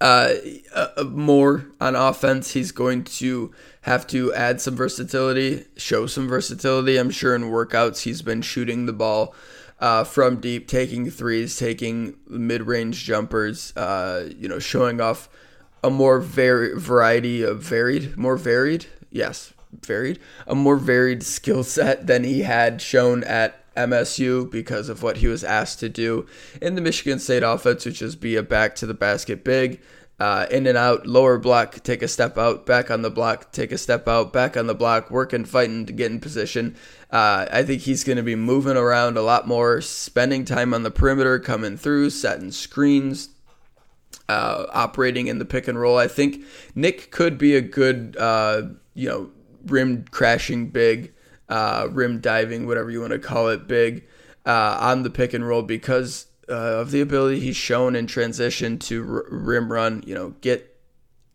Uh, 0.00 0.34
uh, 0.74 1.04
more 1.04 1.66
on 1.82 1.96
offense, 1.96 2.52
he's 2.52 2.72
going 2.72 3.04
to 3.04 3.52
have 3.82 4.06
to 4.06 4.32
add 4.32 4.62
some 4.62 4.74
versatility, 4.74 5.66
show 5.76 6.06
some 6.06 6.28
versatility. 6.28 6.96
I'm 6.96 7.10
sure 7.10 7.34
in 7.34 7.42
workouts 7.42 8.04
he's 8.04 8.22
been 8.22 8.40
shooting 8.40 8.86
the 8.86 8.94
ball 8.94 9.34
uh, 9.80 10.04
from 10.04 10.40
deep, 10.40 10.66
taking 10.66 11.10
threes, 11.10 11.56
taking 11.56 12.16
mid-range 12.26 13.04
jumpers, 13.04 13.72
uh, 13.76 14.28
you 14.36 14.48
know, 14.48 14.58
showing 14.58 15.00
off 15.00 15.28
a 15.84 15.90
more 15.90 16.20
vari- 16.20 16.78
variety 16.78 17.42
of 17.42 17.62
varied, 17.62 18.16
more 18.16 18.36
varied, 18.36 18.86
yes, 19.10 19.52
varied, 19.84 20.18
a 20.46 20.54
more 20.54 20.76
varied 20.76 21.22
skill 21.22 21.62
set 21.62 22.06
than 22.06 22.24
he 22.24 22.42
had 22.42 22.82
shown 22.82 23.22
at 23.24 23.64
MSU 23.76 24.50
because 24.50 24.88
of 24.88 25.02
what 25.02 25.18
he 25.18 25.28
was 25.28 25.44
asked 25.44 25.78
to 25.80 25.88
do 25.88 26.26
in 26.60 26.74
the 26.74 26.80
Michigan 26.80 27.20
State 27.20 27.44
offense, 27.44 27.86
which 27.86 28.02
is 28.02 28.16
be 28.16 28.34
a 28.34 28.42
back 28.42 28.74
to 28.76 28.86
the 28.86 28.94
basket 28.94 29.44
big. 29.44 29.80
Uh, 30.20 30.46
in 30.50 30.66
and 30.66 30.76
out, 30.76 31.06
lower 31.06 31.38
block, 31.38 31.80
take 31.84 32.02
a 32.02 32.08
step 32.08 32.36
out, 32.36 32.66
back 32.66 32.90
on 32.90 33.02
the 33.02 33.10
block, 33.10 33.52
take 33.52 33.70
a 33.70 33.78
step 33.78 34.08
out, 34.08 34.32
back 34.32 34.56
on 34.56 34.66
the 34.66 34.74
block, 34.74 35.12
working, 35.12 35.44
fighting 35.44 35.86
to 35.86 35.92
get 35.92 36.10
in 36.10 36.18
position. 36.18 36.74
Uh, 37.10 37.46
I 37.52 37.62
think 37.62 37.82
he's 37.82 38.02
going 38.02 38.16
to 38.16 38.24
be 38.24 38.34
moving 38.34 38.76
around 38.76 39.16
a 39.16 39.22
lot 39.22 39.46
more, 39.46 39.80
spending 39.80 40.44
time 40.44 40.74
on 40.74 40.82
the 40.82 40.90
perimeter, 40.90 41.38
coming 41.38 41.76
through, 41.76 42.10
setting 42.10 42.50
screens, 42.50 43.28
uh, 44.28 44.66
operating 44.72 45.28
in 45.28 45.38
the 45.38 45.44
pick 45.44 45.68
and 45.68 45.78
roll. 45.78 45.98
I 45.98 46.08
think 46.08 46.44
Nick 46.74 47.12
could 47.12 47.38
be 47.38 47.54
a 47.54 47.60
good, 47.60 48.16
uh, 48.18 48.62
you 48.94 49.08
know, 49.08 49.30
rim 49.66 50.04
crashing 50.10 50.70
big, 50.70 51.12
uh, 51.48 51.86
rim 51.92 52.20
diving, 52.20 52.66
whatever 52.66 52.90
you 52.90 53.00
want 53.00 53.12
to 53.12 53.20
call 53.20 53.48
it, 53.48 53.68
big 53.68 54.04
uh, 54.48 54.78
on 54.80 55.02
the 55.02 55.10
pick 55.10 55.34
and 55.34 55.46
roll 55.46 55.62
because 55.62 56.26
uh, 56.48 56.80
of 56.80 56.90
the 56.90 57.00
ability 57.00 57.40
he's 57.40 57.56
shown 57.56 57.94
in 57.96 58.06
transition 58.06 58.78
to 58.80 59.02
r- 59.02 59.24
rim 59.30 59.72
run. 59.72 60.02
You 60.06 60.14
know, 60.14 60.34
get 60.40 60.76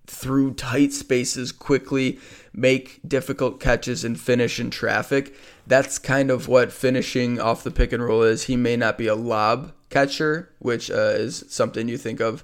through 0.06 0.54
tight 0.54 0.92
spaces 0.92 1.52
quickly, 1.52 2.20
make 2.54 3.00
difficult 3.08 3.60
catches, 3.60 4.04
and 4.04 4.20
finish 4.20 4.60
in 4.60 4.70
traffic. 4.70 5.36
That's 5.66 5.98
kind 5.98 6.30
of 6.30 6.48
what 6.48 6.72
finishing 6.72 7.40
off 7.40 7.64
the 7.64 7.72
pick 7.72 7.94
and 7.94 8.04
roll 8.04 8.24
is. 8.24 8.44
He 8.44 8.58
may 8.58 8.76
not 8.76 8.98
be 8.98 9.08
a 9.08 9.16
lob 9.16 9.72
catcher, 9.90 10.52
which 10.60 10.92
uh, 10.92 11.14
is 11.16 11.46
something 11.48 11.88
you 11.88 11.98
think 11.98 12.20
of 12.20 12.44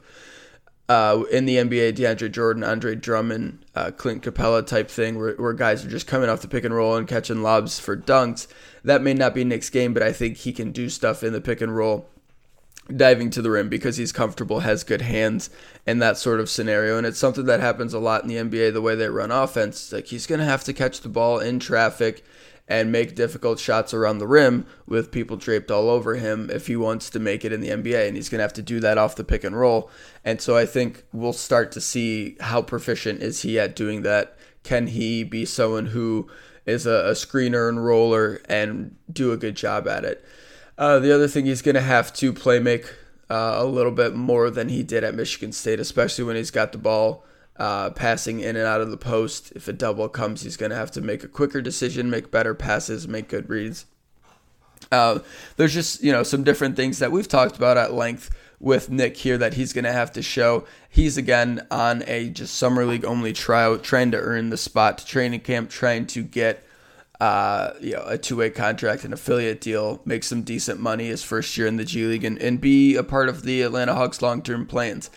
uh, 0.90 1.24
in 1.32 1.46
the 1.46 1.58
NBA, 1.58 1.94
DeAndre 1.94 2.32
Jordan, 2.32 2.64
Andre 2.64 2.96
Drummond, 2.96 3.64
uh, 3.76 3.92
Clint 3.92 4.24
Capela 4.24 4.66
type 4.66 4.90
thing, 4.90 5.20
where, 5.20 5.36
where 5.36 5.54
guys 5.54 5.86
are 5.86 5.90
just 5.90 6.08
coming 6.08 6.30
off 6.30 6.42
the 6.42 6.48
pick 6.48 6.66
and 6.66 6.74
roll 6.74 6.96
and 6.96 7.08
catching 7.08 7.44
lobs 7.44 7.80
for 7.80 7.96
dunks. 7.96 8.48
That 8.84 9.04
may 9.04 9.14
not 9.14 9.36
be 9.36 9.44
Nick's 9.44 9.70
game, 9.70 9.94
but 9.94 10.02
I 10.02 10.12
think 10.12 10.38
he 10.38 10.52
can 10.52 10.72
do 10.72 10.90
stuff 10.90 11.22
in 11.22 11.32
the 11.32 11.42
pick 11.42 11.62
and 11.62 11.76
roll, 11.76 12.10
diving 12.96 13.30
to 13.32 13.42
the 13.42 13.52
rim 13.52 13.70
because 13.70 13.98
he's 13.98 14.12
comfortable, 14.12 14.62
has 14.62 14.84
good 14.84 15.02
hands, 15.02 15.50
and 15.86 16.02
that 16.02 16.18
sort 16.18 16.40
of 16.40 16.50
scenario. 16.50 16.98
And 16.98 17.06
it's 17.06 17.20
something 17.20 17.46
that 17.46 17.60
happens 17.60 17.94
a 17.94 18.00
lot 18.00 18.24
in 18.24 18.30
the 18.30 18.36
NBA, 18.36 18.74
the 18.74 18.82
way 18.82 18.96
they 18.96 19.10
run 19.10 19.32
offense. 19.32 19.92
Like 19.92 20.08
he's 20.08 20.28
going 20.28 20.40
to 20.40 20.46
have 20.46 20.64
to 20.66 20.74
catch 20.74 21.02
the 21.02 21.10
ball 21.10 21.40
in 21.40 21.60
traffic 21.60 22.24
and 22.68 22.92
make 22.92 23.16
difficult 23.16 23.60
shots 23.60 23.94
around 23.94 24.20
the 24.20 24.28
rim 24.28 24.66
with 24.86 25.12
people 25.12 25.36
draped 25.36 25.72
all 25.72 25.90
over 25.90 26.16
him 26.16 26.52
if 26.52 26.68
he 26.68 26.76
wants 26.76 27.10
to 27.10 27.20
make 27.20 27.44
it 27.44 27.52
in 27.52 27.62
the 27.62 27.70
NBA. 27.70 28.08
And 28.08 28.16
he's 28.16 28.30
going 28.30 28.38
to 28.38 28.44
have 28.44 28.54
to 28.54 28.62
do 28.62 28.80
that 28.80 28.98
off 28.98 29.16
the 29.16 29.24
pick 29.24 29.44
and 29.44 29.58
roll. 29.58 29.90
And 30.24 30.40
so 30.40 30.56
I 30.56 30.66
think 30.66 31.04
we'll 31.12 31.34
start 31.34 31.72
to 31.74 31.82
see 31.82 32.38
how 32.40 32.62
proficient 32.62 33.24
is 33.24 33.42
he 33.42 33.60
at 33.60 33.76
doing 33.76 34.04
that. 34.04 34.38
Can 34.64 34.88
he 34.88 35.24
be 35.24 35.46
someone 35.46 35.88
who 35.88 36.30
is 36.66 36.86
a, 36.86 37.08
a 37.08 37.12
screener 37.12 37.68
and 37.68 37.84
roller 37.84 38.42
and 38.48 38.96
do 39.12 39.32
a 39.32 39.38
good 39.38 39.56
job 39.56 39.88
at 39.88 40.06
it? 40.06 40.24
Uh, 40.80 40.98
the 40.98 41.14
other 41.14 41.28
thing 41.28 41.46
he's 41.46 41.62
going 41.62 41.76
to 41.76 41.82
have 41.82 42.14
to 42.14 42.32
play 42.32 42.58
make 42.58 42.86
uh, 43.30 43.56
a 43.58 43.66
little 43.66 43.92
bit 43.92 44.16
more 44.16 44.50
than 44.50 44.70
he 44.70 44.82
did 44.82 45.04
at 45.04 45.14
Michigan 45.14 45.52
State, 45.52 45.78
especially 45.78 46.24
when 46.24 46.38
he's 46.38 46.52
got 46.52 46.72
the 46.72 46.78
ball 46.78 47.26
uh, 47.58 47.90
passing 47.90 48.40
in 48.40 48.56
and 48.56 48.66
out 48.66 48.80
of 48.80 48.90
the 48.90 48.96
post. 48.96 49.52
If 49.56 49.68
a 49.68 49.74
double 49.74 50.08
comes, 50.08 50.44
he's 50.44 50.56
going 50.56 50.70
to 50.70 50.78
have 50.78 50.90
to 50.92 51.02
make 51.02 51.22
a 51.26 51.28
quicker 51.28 51.62
decision, 51.62 52.10
make 52.10 52.32
better 52.32 52.56
passes, 52.56 53.10
make 53.10 53.28
good 53.28 53.50
reads. 53.50 53.88
Uh, 54.90 55.20
there's 55.58 55.74
just 55.74 56.02
you 56.02 56.14
know 56.14 56.24
some 56.24 56.46
different 56.46 56.78
things 56.78 57.00
that 57.00 57.12
we've 57.12 57.28
talked 57.28 57.58
about 57.58 57.78
at 57.78 57.94
length 57.94 58.34
with 58.62 58.90
Nick 58.90 59.18
here 59.18 59.38
that 59.38 59.56
he's 59.56 59.74
going 59.74 59.84
to 59.84 59.92
have 59.92 60.14
to 60.14 60.22
show. 60.22 60.66
He's 60.90 61.18
again 61.18 61.68
on 61.70 62.04
a 62.08 62.30
just 62.30 62.56
summer 62.56 62.86
league 62.86 63.04
only 63.04 63.34
tryout, 63.34 63.84
trying 63.84 64.12
to 64.12 64.18
earn 64.18 64.50
the 64.50 64.58
spot 64.58 65.00
to 65.00 65.06
training 65.06 65.42
camp, 65.42 65.70
trying 65.70 66.08
to 66.08 66.24
get 66.24 66.64
uh, 67.20 67.74
you 67.82 67.94
know 67.94 68.04
a 68.06 68.18
two 68.18 68.38
way 68.38 68.50
contract, 68.50 69.04
an 69.04 69.14
affiliate 69.14 69.62
deal, 69.62 70.02
make 70.06 70.24
some 70.24 70.42
decent 70.42 70.80
money 70.80 71.08
his 71.08 71.24
first 71.24 71.58
year 71.58 71.68
in 71.68 71.78
the 71.78 71.86
G 71.86 72.06
League, 72.06 72.24
and, 72.24 72.38
and 72.40 72.62
be 72.62 72.96
a 72.96 73.04
part 73.04 73.30
of 73.30 73.44
the 73.44 73.62
Atlanta 73.62 73.94
Hawks 73.94 74.22
long 74.22 74.42
term 74.42 74.66
plans. 74.66 75.10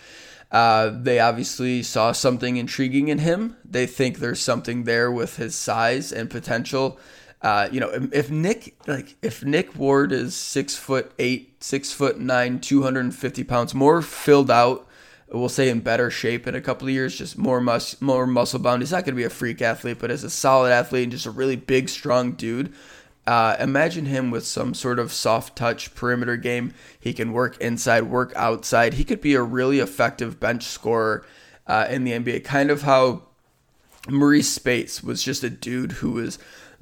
Uh, 0.51 0.91
they 0.95 1.19
obviously 1.19 1.83
saw 1.83 2.13
something 2.13 2.57
intriguing 2.57 3.09
in 3.09 3.19
him. 3.19 3.57
They 3.65 3.87
think 3.87 4.19
there's 4.19 4.41
something 4.41 4.85
there 4.85 5.11
with 5.11 5.37
his 5.37 5.55
size 5.55 6.13
and 6.13 6.29
potential. 6.29 6.99
Uh, 7.41 7.69
you 7.73 7.81
know, 7.81 7.89
if, 7.89 8.13
if, 8.13 8.31
Nick 8.31 8.77
like 8.87 9.17
if 9.23 9.45
Nick 9.45 9.77
Ward 9.77 10.13
is 10.13 10.35
six 10.35 10.77
foot 10.77 11.13
eight, 11.19 11.63
six 11.63 11.91
foot 11.91 12.21
nine, 12.21 12.61
two 12.61 12.83
hundred 12.83 13.01
and 13.01 13.15
fifty 13.15 13.45
pounds, 13.45 13.75
more 13.75 14.03
filled 14.03 14.51
out, 14.51 14.87
we'll 15.33 15.49
say 15.49 15.69
in 15.69 15.81
better 15.81 16.11
shape 16.11 16.47
in 16.47 16.55
a 16.55 16.61
couple 16.61 16.89
of 16.89 16.95
years, 16.95 17.17
just 17.17 17.39
more 17.39 17.61
mus 17.61 18.01
more 18.01 18.27
muscle 18.27 18.59
bound. 18.59 18.83
He's 18.83 18.93
not 18.93 19.05
going 19.05 19.15
to 19.15 19.21
be 19.21 19.25
a 19.25 19.31
freak 19.31 19.63
athlete, 19.63 19.99
but 19.99 20.11
as 20.11 20.25
a 20.25 20.31
solid 20.31 20.71
athlete 20.71 21.05
and 21.05 21.13
just 21.13 21.27
a 21.27 21.31
really 21.31 21.57
big, 21.57 21.89
strong 21.89 22.33
dude, 22.33 22.73
uh, 23.27 23.57
imagine 23.61 24.07
him 24.07 24.31
with 24.31 24.45
some 24.45 24.75
sort 24.75 24.99
of 24.99 25.13
soft 25.13 25.57
touch 25.57 25.95
perimeter 25.95 26.37
game. 26.37 26.75
He 26.99 27.13
can 27.13 27.33
work 27.33 27.57
inside, 27.59 28.05
work 28.05 28.33
outside. 28.35 28.95
He 28.95 29.05
could 29.05 29.21
be 29.21 29.35
a 29.35 29.43
really 29.43 29.79
effective 29.79 30.41
bench 30.41 30.65
scorer 30.65 31.25
uh, 31.67 31.87
in 31.89 32.05
the 32.05 32.13
NBA. 32.13 32.45
Kind 32.45 32.71
of 32.71 32.83
how 32.83 33.23
Marreese 34.07 34.45
Speights 34.45 35.03
was 35.03 35.23
just 35.23 35.45
a 35.45 35.51
dude 35.51 35.93
who 35.93 36.13
was 36.13 36.39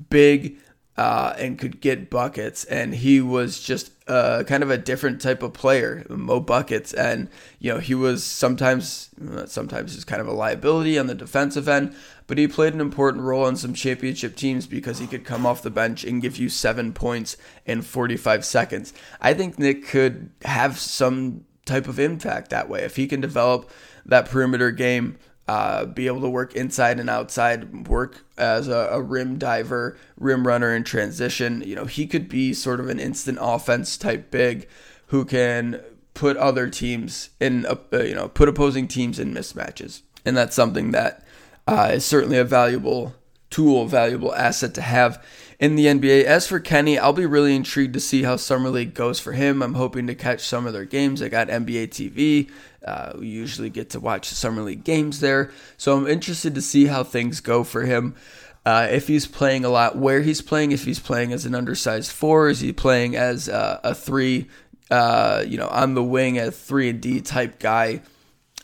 big 0.09 0.57
uh, 0.97 1.35
and 1.39 1.59
could 1.59 1.81
get 1.81 2.11
buckets, 2.11 2.65
and 2.65 2.95
he 2.95 3.21
was 3.21 3.61
just 3.61 3.93
uh, 4.11 4.43
kind 4.43 4.65
of 4.65 4.71
a 4.71 4.77
different 4.77 5.21
type 5.21 5.41
of 5.41 5.53
player, 5.53 6.05
Mo 6.09 6.41
Buckets, 6.41 6.93
and 6.93 7.29
you 7.61 7.73
know 7.73 7.79
he 7.79 7.95
was 7.95 8.25
sometimes 8.25 9.11
sometimes 9.47 9.95
he's 9.95 10.05
kind 10.05 10.21
of 10.21 10.27
a 10.27 10.33
liability 10.33 10.99
on 10.99 11.07
the 11.07 11.15
defensive 11.15 11.69
end, 11.69 11.95
but 12.27 12.37
he 12.37 12.49
played 12.49 12.75
an 12.75 12.81
important 12.81 13.23
role 13.23 13.45
on 13.45 13.55
some 13.55 13.73
championship 13.73 14.35
teams 14.35 14.67
because 14.67 14.99
he 14.99 15.07
could 15.07 15.25
come 15.25 15.47
off 15.47 15.63
the 15.63 15.71
bench 15.71 16.03
and 16.03 16.21
give 16.21 16.39
you 16.39 16.49
seven 16.49 16.93
points 16.93 17.37
in 17.65 17.83
45 17.83 18.45
seconds. 18.45 18.93
I 19.21 19.33
think 19.33 19.61
Nick 19.61 19.87
could 19.87 20.31
have 20.43 20.77
some 20.77 21.45
type 21.65 21.87
of 21.87 22.01
impact 22.01 22.51
that 22.51 22.69
way 22.69 22.83
if 22.83 22.97
he 22.97 23.07
can 23.07 23.21
develop 23.21 23.71
that 24.05 24.29
perimeter 24.29 24.73
game. 24.73 25.19
Uh, 25.51 25.85
be 25.85 26.07
able 26.07 26.21
to 26.21 26.31
work 26.31 26.55
inside 26.55 27.01
and 27.01 27.11
outside, 27.11 27.89
work 27.89 28.25
as 28.39 28.69
a, 28.69 28.89
a, 28.93 29.03
rim 29.03 29.37
diver, 29.37 29.99
rim 30.17 30.47
runner 30.47 30.73
in 30.73 30.85
transition. 30.85 31.61
You 31.67 31.75
know, 31.75 31.87
he 31.87 32.07
could 32.07 32.29
be 32.29 32.55
sort 32.55 32.79
of 32.79 32.89
an 32.89 33.01
instant 33.01 33.37
offense 33.41 33.97
type 33.97 34.31
big 34.31 34.69
who 35.07 35.25
can 35.25 35.81
put 36.15 36.37
other 36.37 36.71
teams 36.71 37.31
in, 37.41 37.67
uh, 37.67 37.75
you 37.91 38.15
know, 38.15 38.29
put 38.29 38.49
opposing 38.49 38.87
teams 38.87 39.19
in 39.19 39.35
mismatches. 39.35 40.03
And 40.25 40.37
that's 40.37 40.55
something 40.55 40.93
that 40.93 41.27
uh, 41.67 41.91
is 41.95 42.05
certainly 42.05 42.39
a 42.39 42.45
valuable 42.45 43.17
tool, 43.51 43.87
valuable 43.87 44.33
asset 44.33 44.73
to 44.75 44.83
have 44.83 45.21
in 45.61 45.77
the 45.77 45.85
NBA. 45.85 46.25
As 46.25 46.47
for 46.47 46.59
Kenny, 46.59 46.99
I'll 46.99 47.13
be 47.13 47.27
really 47.27 47.55
intrigued 47.55 47.93
to 47.93 48.01
see 48.01 48.23
how 48.23 48.37
Summer 48.37 48.71
League 48.71 48.95
goes 48.95 49.21
for 49.21 49.33
him. 49.33 49.63
I'm 49.63 49.75
hoping 49.75 50.07
to 50.07 50.15
catch 50.15 50.41
some 50.41 50.67
of 50.67 50.73
their 50.73 50.87
games. 50.87 51.23
I 51.23 51.29
got 51.29 51.49
NBA 51.49 51.89
TV. 51.89 52.51
Uh, 52.85 53.13
we 53.19 53.29
usually 53.29 53.69
get 53.69 53.91
to 53.91 54.01
watch 54.01 54.31
the 54.31 54.35
Summer 54.35 54.63
League 54.63 54.85
games 54.85 55.21
there. 55.21 55.53
So 55.77 55.97
I'm 55.97 56.09
interested 56.09 56.55
to 56.55 56.63
see 56.63 56.87
how 56.87 57.05
things 57.05 57.41
go 57.41 57.63
for 57.63 57.83
him. 57.83 58.17
Uh, 58.65 58.89
if 58.91 59.07
he's 59.07 59.27
playing 59.27 59.65
a 59.65 59.69
lot, 59.69 59.97
where 59.97 60.23
he's 60.23 60.43
playing, 60.43 60.73
if 60.73 60.85
he's 60.85 60.99
playing 60.99 61.33
as 61.33 61.45
an 61.45 61.55
undersized 61.55 62.11
four, 62.11 62.49
is 62.49 62.61
he 62.61 62.73
playing 62.73 63.17
as 63.17 63.49
uh, 63.49 63.81
a 63.85 63.95
three, 63.95 64.49
uh, 64.91 65.45
you 65.47 65.59
know, 65.59 65.69
on 65.69 65.95
the 65.95 66.03
wing, 66.03 66.39
a 66.39 66.51
three 66.51 66.89
and 66.89 67.01
D 67.01 67.21
type 67.21 67.59
guy? 67.59 68.01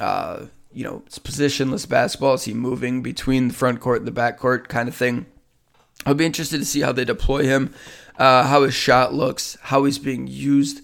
Uh, 0.00 0.46
you 0.72 0.84
know, 0.84 1.02
it's 1.06 1.18
positionless 1.18 1.88
basketball. 1.88 2.34
Is 2.34 2.44
he 2.44 2.52
moving 2.52 3.02
between 3.02 3.48
the 3.48 3.54
front 3.54 3.80
court 3.80 3.98
and 3.98 4.06
the 4.06 4.12
back 4.12 4.38
court 4.38 4.68
kind 4.68 4.88
of 4.88 4.94
thing? 4.94 5.26
I'll 6.06 6.14
be 6.14 6.24
interested 6.24 6.58
to 6.58 6.64
see 6.64 6.80
how 6.80 6.92
they 6.92 7.04
deploy 7.04 7.42
him, 7.42 7.74
uh, 8.16 8.44
how 8.44 8.62
his 8.62 8.74
shot 8.74 9.12
looks, 9.12 9.58
how 9.60 9.84
he's 9.84 9.98
being 9.98 10.28
used 10.28 10.80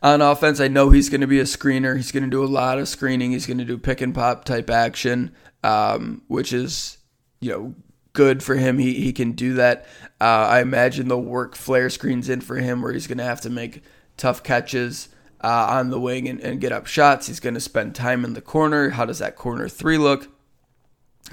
on 0.00 0.22
offense. 0.22 0.60
I 0.60 0.68
know 0.68 0.90
he's 0.90 1.10
going 1.10 1.20
to 1.20 1.26
be 1.26 1.40
a 1.40 1.44
screener. 1.44 1.96
He's 1.96 2.12
going 2.12 2.22
to 2.22 2.30
do 2.30 2.44
a 2.44 2.46
lot 2.46 2.78
of 2.78 2.88
screening. 2.88 3.32
He's 3.32 3.46
going 3.46 3.58
to 3.58 3.64
do 3.64 3.76
pick 3.76 4.00
and 4.00 4.14
pop 4.14 4.44
type 4.44 4.70
action, 4.70 5.34
um, 5.64 6.22
which 6.28 6.52
is, 6.52 6.98
you 7.40 7.50
know, 7.50 7.74
good 8.12 8.42
for 8.42 8.54
him. 8.54 8.78
He, 8.78 8.94
he 8.94 9.12
can 9.12 9.32
do 9.32 9.54
that. 9.54 9.86
Uh, 10.20 10.46
I 10.48 10.60
imagine 10.60 11.08
they'll 11.08 11.20
work 11.20 11.56
flare 11.56 11.90
screens 11.90 12.28
in 12.28 12.40
for 12.40 12.56
him 12.56 12.80
where 12.80 12.92
he's 12.92 13.08
going 13.08 13.18
to 13.18 13.24
have 13.24 13.40
to 13.42 13.50
make 13.50 13.82
tough 14.16 14.42
catches 14.42 15.08
uh, 15.42 15.66
on 15.70 15.90
the 15.90 15.98
wing 15.98 16.28
and, 16.28 16.40
and, 16.40 16.60
get 16.60 16.70
up 16.70 16.86
shots. 16.86 17.26
He's 17.26 17.40
going 17.40 17.54
to 17.54 17.60
spend 17.60 17.94
time 17.94 18.24
in 18.24 18.34
the 18.34 18.42
corner. 18.42 18.90
How 18.90 19.06
does 19.06 19.20
that 19.20 19.36
corner 19.36 19.68
three 19.68 19.96
look? 19.96 20.28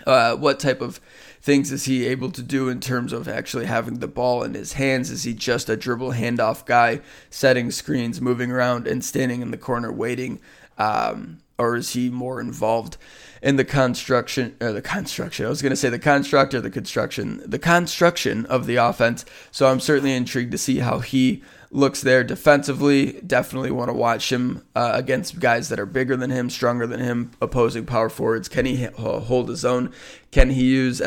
Uh, 0.06 0.36
what 0.36 0.60
type 0.60 0.80
of 0.80 1.02
things 1.48 1.72
is 1.72 1.86
he 1.86 2.06
able 2.06 2.30
to 2.30 2.44
do 2.44 2.68
in 2.68 2.82
terms 2.82 3.14
of 3.14 3.26
actually 3.26 3.66
having 3.66 4.00
the 4.00 4.08
ball 4.08 4.44
in 4.44 4.54
his 4.54 4.74
hands? 4.74 5.10
Is 5.10 5.24
he 5.24 5.34
just 5.34 5.70
a 5.70 5.78
dribble 5.78 6.12
handoff 6.12 6.66
guy, 6.66 7.00
setting 7.30 7.72
screens, 7.72 8.20
moving 8.20 8.52
around, 8.52 8.86
and 8.86 9.04
standing 9.04 9.42
in 9.42 9.52
the 9.52 9.58
corner 9.58 9.90
waiting? 9.90 10.42
Um, 10.78 11.38
or 11.58 11.78
is 11.78 11.94
he 11.94 12.10
more 12.10 12.42
involved 12.42 12.98
in 13.42 13.56
the 13.56 13.64
construction 13.64 14.58
or 14.60 14.74
the 14.74 14.82
construction? 14.82 15.46
I 15.46 15.50
was 15.50 15.62
going 15.62 15.70
to 15.72 15.78
say 15.78 15.88
the 15.88 15.98
construct 15.98 16.54
or 16.54 16.60
the 16.60 16.70
construction, 16.70 17.42
the 17.46 17.58
construction 17.58 18.46
of 18.48 18.66
the 18.66 18.76
offense. 18.76 19.24
So 19.50 19.68
I'm 19.68 19.80
certainly 19.80 20.14
intrigued 20.14 20.52
to 20.52 20.58
see 20.58 20.80
how 20.80 21.00
he 21.00 21.42
looks 21.72 22.02
there 22.02 22.26
defensively. 22.26 23.22
Definitely 23.26 23.72
want 23.72 23.88
to 23.88 23.94
watch 23.94 24.34
him 24.34 24.66
uh, 24.76 24.92
against 24.96 25.40
guys 25.40 25.70
that 25.70 25.80
are 25.80 25.86
bigger 25.86 26.18
than 26.18 26.30
him, 26.30 26.50
stronger 26.50 26.86
than 26.86 27.00
him, 27.00 27.32
opposing 27.42 27.86
power 27.86 28.10
forwards. 28.10 28.50
Can 28.50 28.66
he 28.66 28.84
hold 28.98 29.48
his 29.48 29.64
own? 29.64 29.94
Can 30.32 30.50
he 30.50 30.66
use 30.66 31.00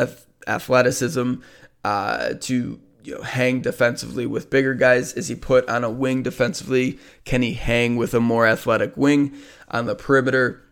athleticism 0.47 1.35
uh, 1.85 2.35
to 2.41 2.81
you 3.03 3.15
know, 3.15 3.23
hang 3.23 3.61
defensively 3.61 4.27
with 4.27 4.51
bigger 4.51 4.75
guys? 4.75 5.13
Is 5.15 5.29
he 5.29 5.35
put 5.35 5.69
on 5.69 5.85
a 5.85 5.91
wing 5.91 6.23
defensively? 6.23 6.99
Can 7.25 7.43
he 7.43 7.55
hang 7.55 7.97
with 7.97 8.15
a 8.15 8.21
more 8.21 8.47
athletic 8.47 8.97
wing 8.97 9.37
on 9.69 9.87
the 9.87 9.95
perimeter? 9.95 10.63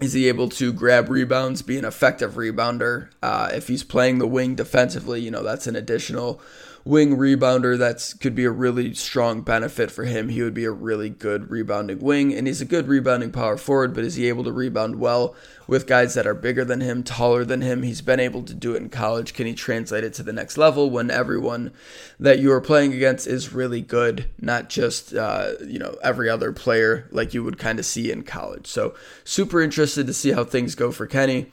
Is 0.00 0.14
he 0.14 0.28
able 0.28 0.48
to 0.50 0.72
grab 0.72 1.10
rebounds, 1.10 1.60
be 1.60 1.76
an 1.76 1.84
effective 1.84 2.34
rebounder? 2.34 3.10
Uh, 3.22 3.50
if 3.52 3.68
he's 3.68 3.84
playing 3.84 4.18
the 4.18 4.26
wing 4.26 4.54
defensively, 4.54 5.20
you 5.20 5.30
know, 5.30 5.42
that's 5.42 5.66
an 5.66 5.76
additional 5.76 6.40
wing 6.84 7.16
rebounder 7.16 7.78
that's 7.78 8.14
could 8.14 8.34
be 8.34 8.44
a 8.44 8.50
really 8.50 8.94
strong 8.94 9.42
benefit 9.42 9.90
for 9.90 10.04
him. 10.04 10.28
He 10.28 10.42
would 10.42 10.54
be 10.54 10.64
a 10.64 10.70
really 10.70 11.10
good 11.10 11.50
rebounding 11.50 12.00
wing, 12.00 12.32
and 12.32 12.46
he's 12.46 12.60
a 12.60 12.66
good 12.66 12.88
rebounding 12.88 13.32
power 13.32 13.56
forward. 13.56 13.94
But 13.94 14.04
is 14.04 14.14
he 14.14 14.28
able 14.28 14.44
to 14.44 14.52
rebound 14.52 14.96
well 14.96 15.34
with 15.66 15.86
guys 15.86 16.14
that 16.14 16.26
are 16.26 16.34
bigger 16.34 16.64
than 16.64 16.80
him, 16.80 17.02
taller 17.02 17.44
than 17.44 17.60
him? 17.60 17.82
He's 17.82 18.02
been 18.02 18.20
able 18.20 18.42
to 18.44 18.54
do 18.54 18.74
it 18.74 18.82
in 18.82 18.88
college. 18.88 19.34
Can 19.34 19.46
he 19.46 19.54
translate 19.54 20.04
it 20.04 20.14
to 20.14 20.22
the 20.22 20.32
next 20.32 20.56
level 20.56 20.90
when 20.90 21.10
everyone 21.10 21.72
that 22.18 22.38
you 22.38 22.52
are 22.52 22.60
playing 22.60 22.92
against 22.92 23.26
is 23.26 23.52
really 23.52 23.80
good, 23.82 24.26
not 24.40 24.68
just 24.68 25.14
uh, 25.14 25.52
you 25.64 25.78
know 25.78 25.96
every 26.02 26.28
other 26.28 26.52
player 26.52 27.08
like 27.10 27.34
you 27.34 27.44
would 27.44 27.58
kind 27.58 27.78
of 27.78 27.84
see 27.84 28.10
in 28.10 28.22
college? 28.22 28.66
So 28.66 28.94
super 29.24 29.60
interested 29.60 30.06
to 30.06 30.14
see 30.14 30.32
how 30.32 30.44
things 30.44 30.74
go 30.74 30.92
for 30.92 31.06
Kenny. 31.06 31.52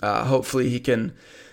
Uh, 0.00 0.24
hopefully 0.24 0.68
he 0.68 0.78
can 0.78 1.12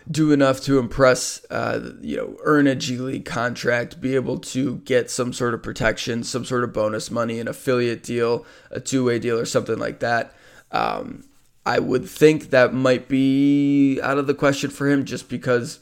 do 0.09 0.31
enough 0.31 0.61
to 0.61 0.77
impress, 0.77 1.43
uh, 1.49 1.93
you 2.01 2.15
know, 2.15 2.37
earn 2.43 2.67
a 2.67 2.75
G 2.75 2.97
League 2.97 3.25
contract, 3.25 3.99
be 3.99 4.15
able 4.15 4.37
to 4.39 4.77
get 4.77 5.09
some 5.09 5.33
sort 5.33 5.53
of 5.53 5.63
protection, 5.63 6.23
some 6.23 6.45
sort 6.45 6.63
of 6.63 6.73
bonus 6.73 7.09
money, 7.09 7.39
an 7.39 7.47
affiliate 7.47 8.03
deal, 8.03 8.45
a 8.69 8.79
two 8.79 9.03
way 9.03 9.19
deal, 9.19 9.39
or 9.39 9.45
something 9.45 9.79
like 9.79 9.99
that. 9.99 10.33
Um, 10.71 11.23
I 11.65 11.79
would 11.79 12.07
think 12.07 12.51
that 12.51 12.73
might 12.73 13.07
be 13.07 13.99
out 14.01 14.19
of 14.19 14.27
the 14.27 14.35
question 14.35 14.69
for 14.69 14.87
him 14.87 15.05
just 15.05 15.29
because 15.29 15.79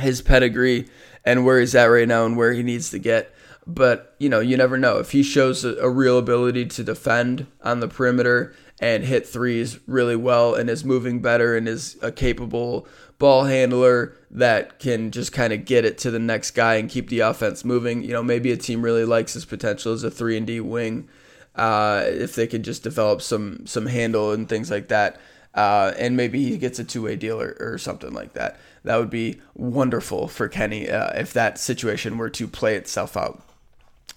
his 0.00 0.22
pedigree 0.22 0.88
and 1.24 1.44
where 1.44 1.60
he's 1.60 1.74
at 1.74 1.86
right 1.86 2.08
now 2.08 2.24
and 2.24 2.36
where 2.36 2.52
he 2.52 2.62
needs 2.62 2.90
to 2.90 2.98
get. 2.98 3.34
But, 3.66 4.14
you 4.18 4.30
know, 4.30 4.40
you 4.40 4.56
never 4.56 4.78
know. 4.78 4.96
If 4.96 5.12
he 5.12 5.22
shows 5.22 5.62
a, 5.62 5.74
a 5.76 5.90
real 5.90 6.16
ability 6.16 6.66
to 6.66 6.84
defend 6.84 7.46
on 7.62 7.80
the 7.80 7.88
perimeter 7.88 8.54
and 8.80 9.04
hit 9.04 9.26
threes 9.26 9.78
really 9.86 10.16
well 10.16 10.54
and 10.54 10.70
is 10.70 10.86
moving 10.86 11.20
better 11.20 11.54
and 11.54 11.68
is 11.68 11.98
a 12.00 12.10
capable 12.10 12.88
ball 13.18 13.44
handler 13.44 14.16
that 14.30 14.78
can 14.78 15.10
just 15.10 15.32
kind 15.32 15.52
of 15.52 15.64
get 15.64 15.84
it 15.84 15.98
to 15.98 16.10
the 16.10 16.18
next 16.18 16.52
guy 16.52 16.74
and 16.74 16.88
keep 16.90 17.08
the 17.08 17.20
offense 17.20 17.64
moving. 17.64 18.02
You 18.02 18.12
know, 18.12 18.22
maybe 18.22 18.52
a 18.52 18.56
team 18.56 18.82
really 18.82 19.04
likes 19.04 19.34
his 19.34 19.44
potential 19.44 19.92
as 19.92 20.04
a 20.04 20.10
three 20.10 20.36
and 20.36 20.46
D 20.46 20.60
wing. 20.60 21.08
Uh, 21.54 22.04
if 22.06 22.36
they 22.36 22.46
could 22.46 22.62
just 22.62 22.82
develop 22.82 23.20
some 23.20 23.66
some 23.66 23.86
handle 23.86 24.32
and 24.32 24.48
things 24.48 24.70
like 24.70 24.88
that, 24.88 25.20
uh, 25.54 25.92
and 25.98 26.16
maybe 26.16 26.44
he 26.44 26.56
gets 26.56 26.78
a 26.78 26.84
two 26.84 27.02
way 27.02 27.16
deal 27.16 27.40
or, 27.40 27.56
or 27.58 27.78
something 27.78 28.12
like 28.12 28.34
that. 28.34 28.60
That 28.84 28.96
would 28.98 29.10
be 29.10 29.40
wonderful 29.54 30.28
for 30.28 30.48
Kenny 30.48 30.88
uh, 30.88 31.10
if 31.18 31.32
that 31.32 31.58
situation 31.58 32.16
were 32.16 32.30
to 32.30 32.46
play 32.46 32.76
itself 32.76 33.16
out. 33.16 33.42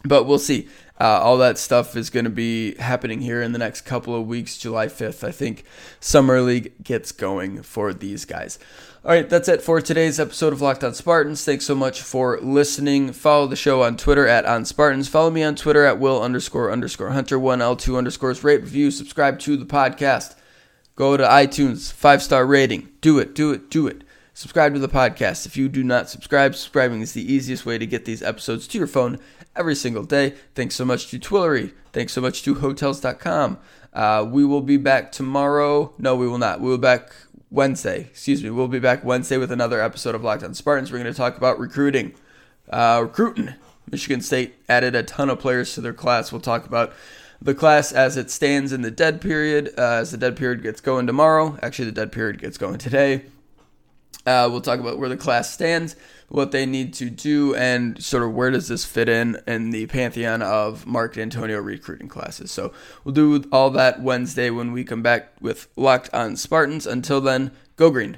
But 0.04 0.26
we'll 0.26 0.40
see. 0.40 0.68
Uh, 1.02 1.20
all 1.20 1.40
that 1.40 1.58
stuff 1.58 1.98
is 1.98 2.12
going 2.12 2.26
to 2.26 2.30
be 2.30 2.76
happening 2.76 3.22
here 3.22 3.42
in 3.42 3.54
the 3.54 3.58
next 3.58 3.82
couple 3.82 4.14
of 4.14 4.28
weeks. 4.28 4.56
July 4.56 4.86
5th, 4.86 5.28
I 5.28 5.32
think 5.32 5.64
Summer 6.00 6.42
League 6.42 6.74
gets 6.84 7.12
going 7.12 7.64
for 7.64 7.92
these 7.92 8.24
guys. 8.24 8.60
All 9.04 9.10
right, 9.10 9.28
that's 9.28 9.48
it 9.48 9.64
for 9.64 9.82
today's 9.82 10.20
episode 10.20 10.54
of 10.54 10.62
Locked 10.62 10.84
On 10.84 10.94
Spartans. 10.94 11.44
Thanks 11.44 11.66
so 11.66 11.74
much 11.74 12.04
for 12.04 12.40
listening. 12.40 13.14
Follow 13.14 13.48
the 13.48 13.56
show 13.56 13.82
on 13.82 13.98
Twitter 13.98 14.28
at 14.28 14.46
On 14.46 14.64
Spartans. 14.64 15.10
Follow 15.10 15.32
me 15.32 15.42
on 15.42 15.56
Twitter 15.56 15.84
at 15.86 15.98
Will 15.98 16.22
underscore 16.22 16.72
underscore 16.72 17.10
Hunter 17.10 17.40
one 17.40 17.64
L 17.64 17.76
two 17.76 17.98
underscores. 17.98 18.44
Rate 18.44 18.62
review. 18.62 18.92
Subscribe 18.92 19.40
to 19.40 19.58
the 19.58 19.66
podcast. 19.66 20.36
Go 20.96 21.18
to 21.18 21.24
iTunes. 21.24 21.92
Five 21.92 22.22
star 22.22 22.46
rating. 22.46 22.90
Do 23.02 23.18
it. 23.18 23.34
Do 23.34 23.52
it. 23.52 23.72
Do 23.72 23.88
it. 23.88 24.04
Subscribe 24.36 24.76
to 24.76 24.80
the 24.80 24.88
podcast. 24.88 25.48
If 25.48 25.58
you 25.58 25.68
do 25.68 25.84
not 25.84 26.10
subscribe, 26.10 26.54
subscribing 26.54 27.02
is 27.02 27.14
the 27.14 27.34
easiest 27.34 27.66
way 27.66 27.80
to 27.80 27.88
get 27.88 28.06
these 28.06 28.22
episodes 28.22 28.68
to 28.68 28.78
your 28.78 28.88
phone 28.88 29.20
every 29.56 29.76
single 29.76 30.04
day. 30.04 30.36
Thanks 30.56 30.76
so 30.76 30.86
much 30.86 31.08
to 31.10 31.20
Twillory. 31.20 31.74
Thanks 31.94 32.14
so 32.14 32.22
much 32.22 32.44
to 32.44 32.56
Hotels.com. 32.56 33.58
Uh, 33.94 34.26
we 34.30 34.46
will 34.46 34.62
be 34.62 34.78
back 34.78 35.12
tomorrow. 35.12 35.94
No, 35.98 36.16
we 36.16 36.28
will 36.28 36.38
not. 36.38 36.62
We 36.62 36.70
will 36.70 36.78
be 36.78 36.82
back 36.82 37.12
Wednesday. 37.50 38.02
Excuse 38.02 38.44
me. 38.44 38.50
We'll 38.50 38.70
be 38.70 38.80
back 38.80 39.04
Wednesday 39.04 39.38
with 39.38 39.52
another 39.52 39.82
episode 39.82 40.16
of 40.16 40.24
Locked 40.24 40.44
On 40.44 40.54
Spartans. 40.54 40.92
We're 40.92 41.00
going 41.00 41.12
to 41.12 41.18
talk 41.18 41.38
about 41.38 41.60
recruiting. 41.60 42.14
Uh, 42.70 43.02
recruiting. 43.04 43.54
Michigan 43.90 44.22
State 44.22 44.56
added 44.70 44.96
a 44.96 45.04
ton 45.04 45.30
of 45.30 45.40
players 45.40 45.74
to 45.76 45.82
their 45.82 45.94
class. 45.94 46.32
We'll 46.32 46.40
talk 46.40 46.66
about 46.66 46.94
the 47.42 47.54
class 47.54 47.92
as 47.92 48.16
it 48.16 48.32
stands 48.32 48.72
in 48.72 48.84
the 48.84 48.92
dead 48.92 49.20
period, 49.20 49.74
uh, 49.78 49.96
as 49.96 50.12
the 50.12 50.18
dead 50.18 50.38
period 50.38 50.62
gets 50.62 50.80
going 50.80 51.08
tomorrow. 51.08 51.58
Actually, 51.62 51.86
the 51.86 51.92
dead 51.92 52.12
period 52.12 52.40
gets 52.40 52.58
going 52.58 52.78
today. 52.78 53.24
Uh, 54.26 54.48
we'll 54.52 54.62
talk 54.62 54.80
about 54.80 55.00
where 55.00 55.10
the 55.10 55.18
class 55.18 55.52
stands, 55.52 55.96
what 56.32 56.52
they 56.52 56.66
need 56.66 56.94
to 56.94 57.10
do, 57.10 57.54
and 57.56 58.02
sort 58.02 58.24
of 58.24 58.34
where 58.34 58.50
does 58.50 58.70
this 58.70 58.86
fit 58.86 59.10
in 59.10 59.38
in 59.46 59.72
the 59.72 59.86
pantheon 59.88 60.42
of 60.42 60.88
Mark 60.88 61.16
Dantonio 61.16 61.64
recruiting 61.64 62.08
classes. 62.08 62.52
So 62.52 62.74
we'll 63.04 63.14
do 63.14 63.44
all 63.52 63.70
that 63.72 64.02
Wednesday 64.02 64.50
when 64.50 64.72
we 64.72 64.86
come 64.86 65.02
back 65.02 65.34
with 65.42 65.68
Locked 65.76 66.10
on 66.14 66.38
Spartans. 66.38 66.88
Until 66.88 67.20
then, 67.20 67.52
go 67.76 67.92
green. 67.92 68.18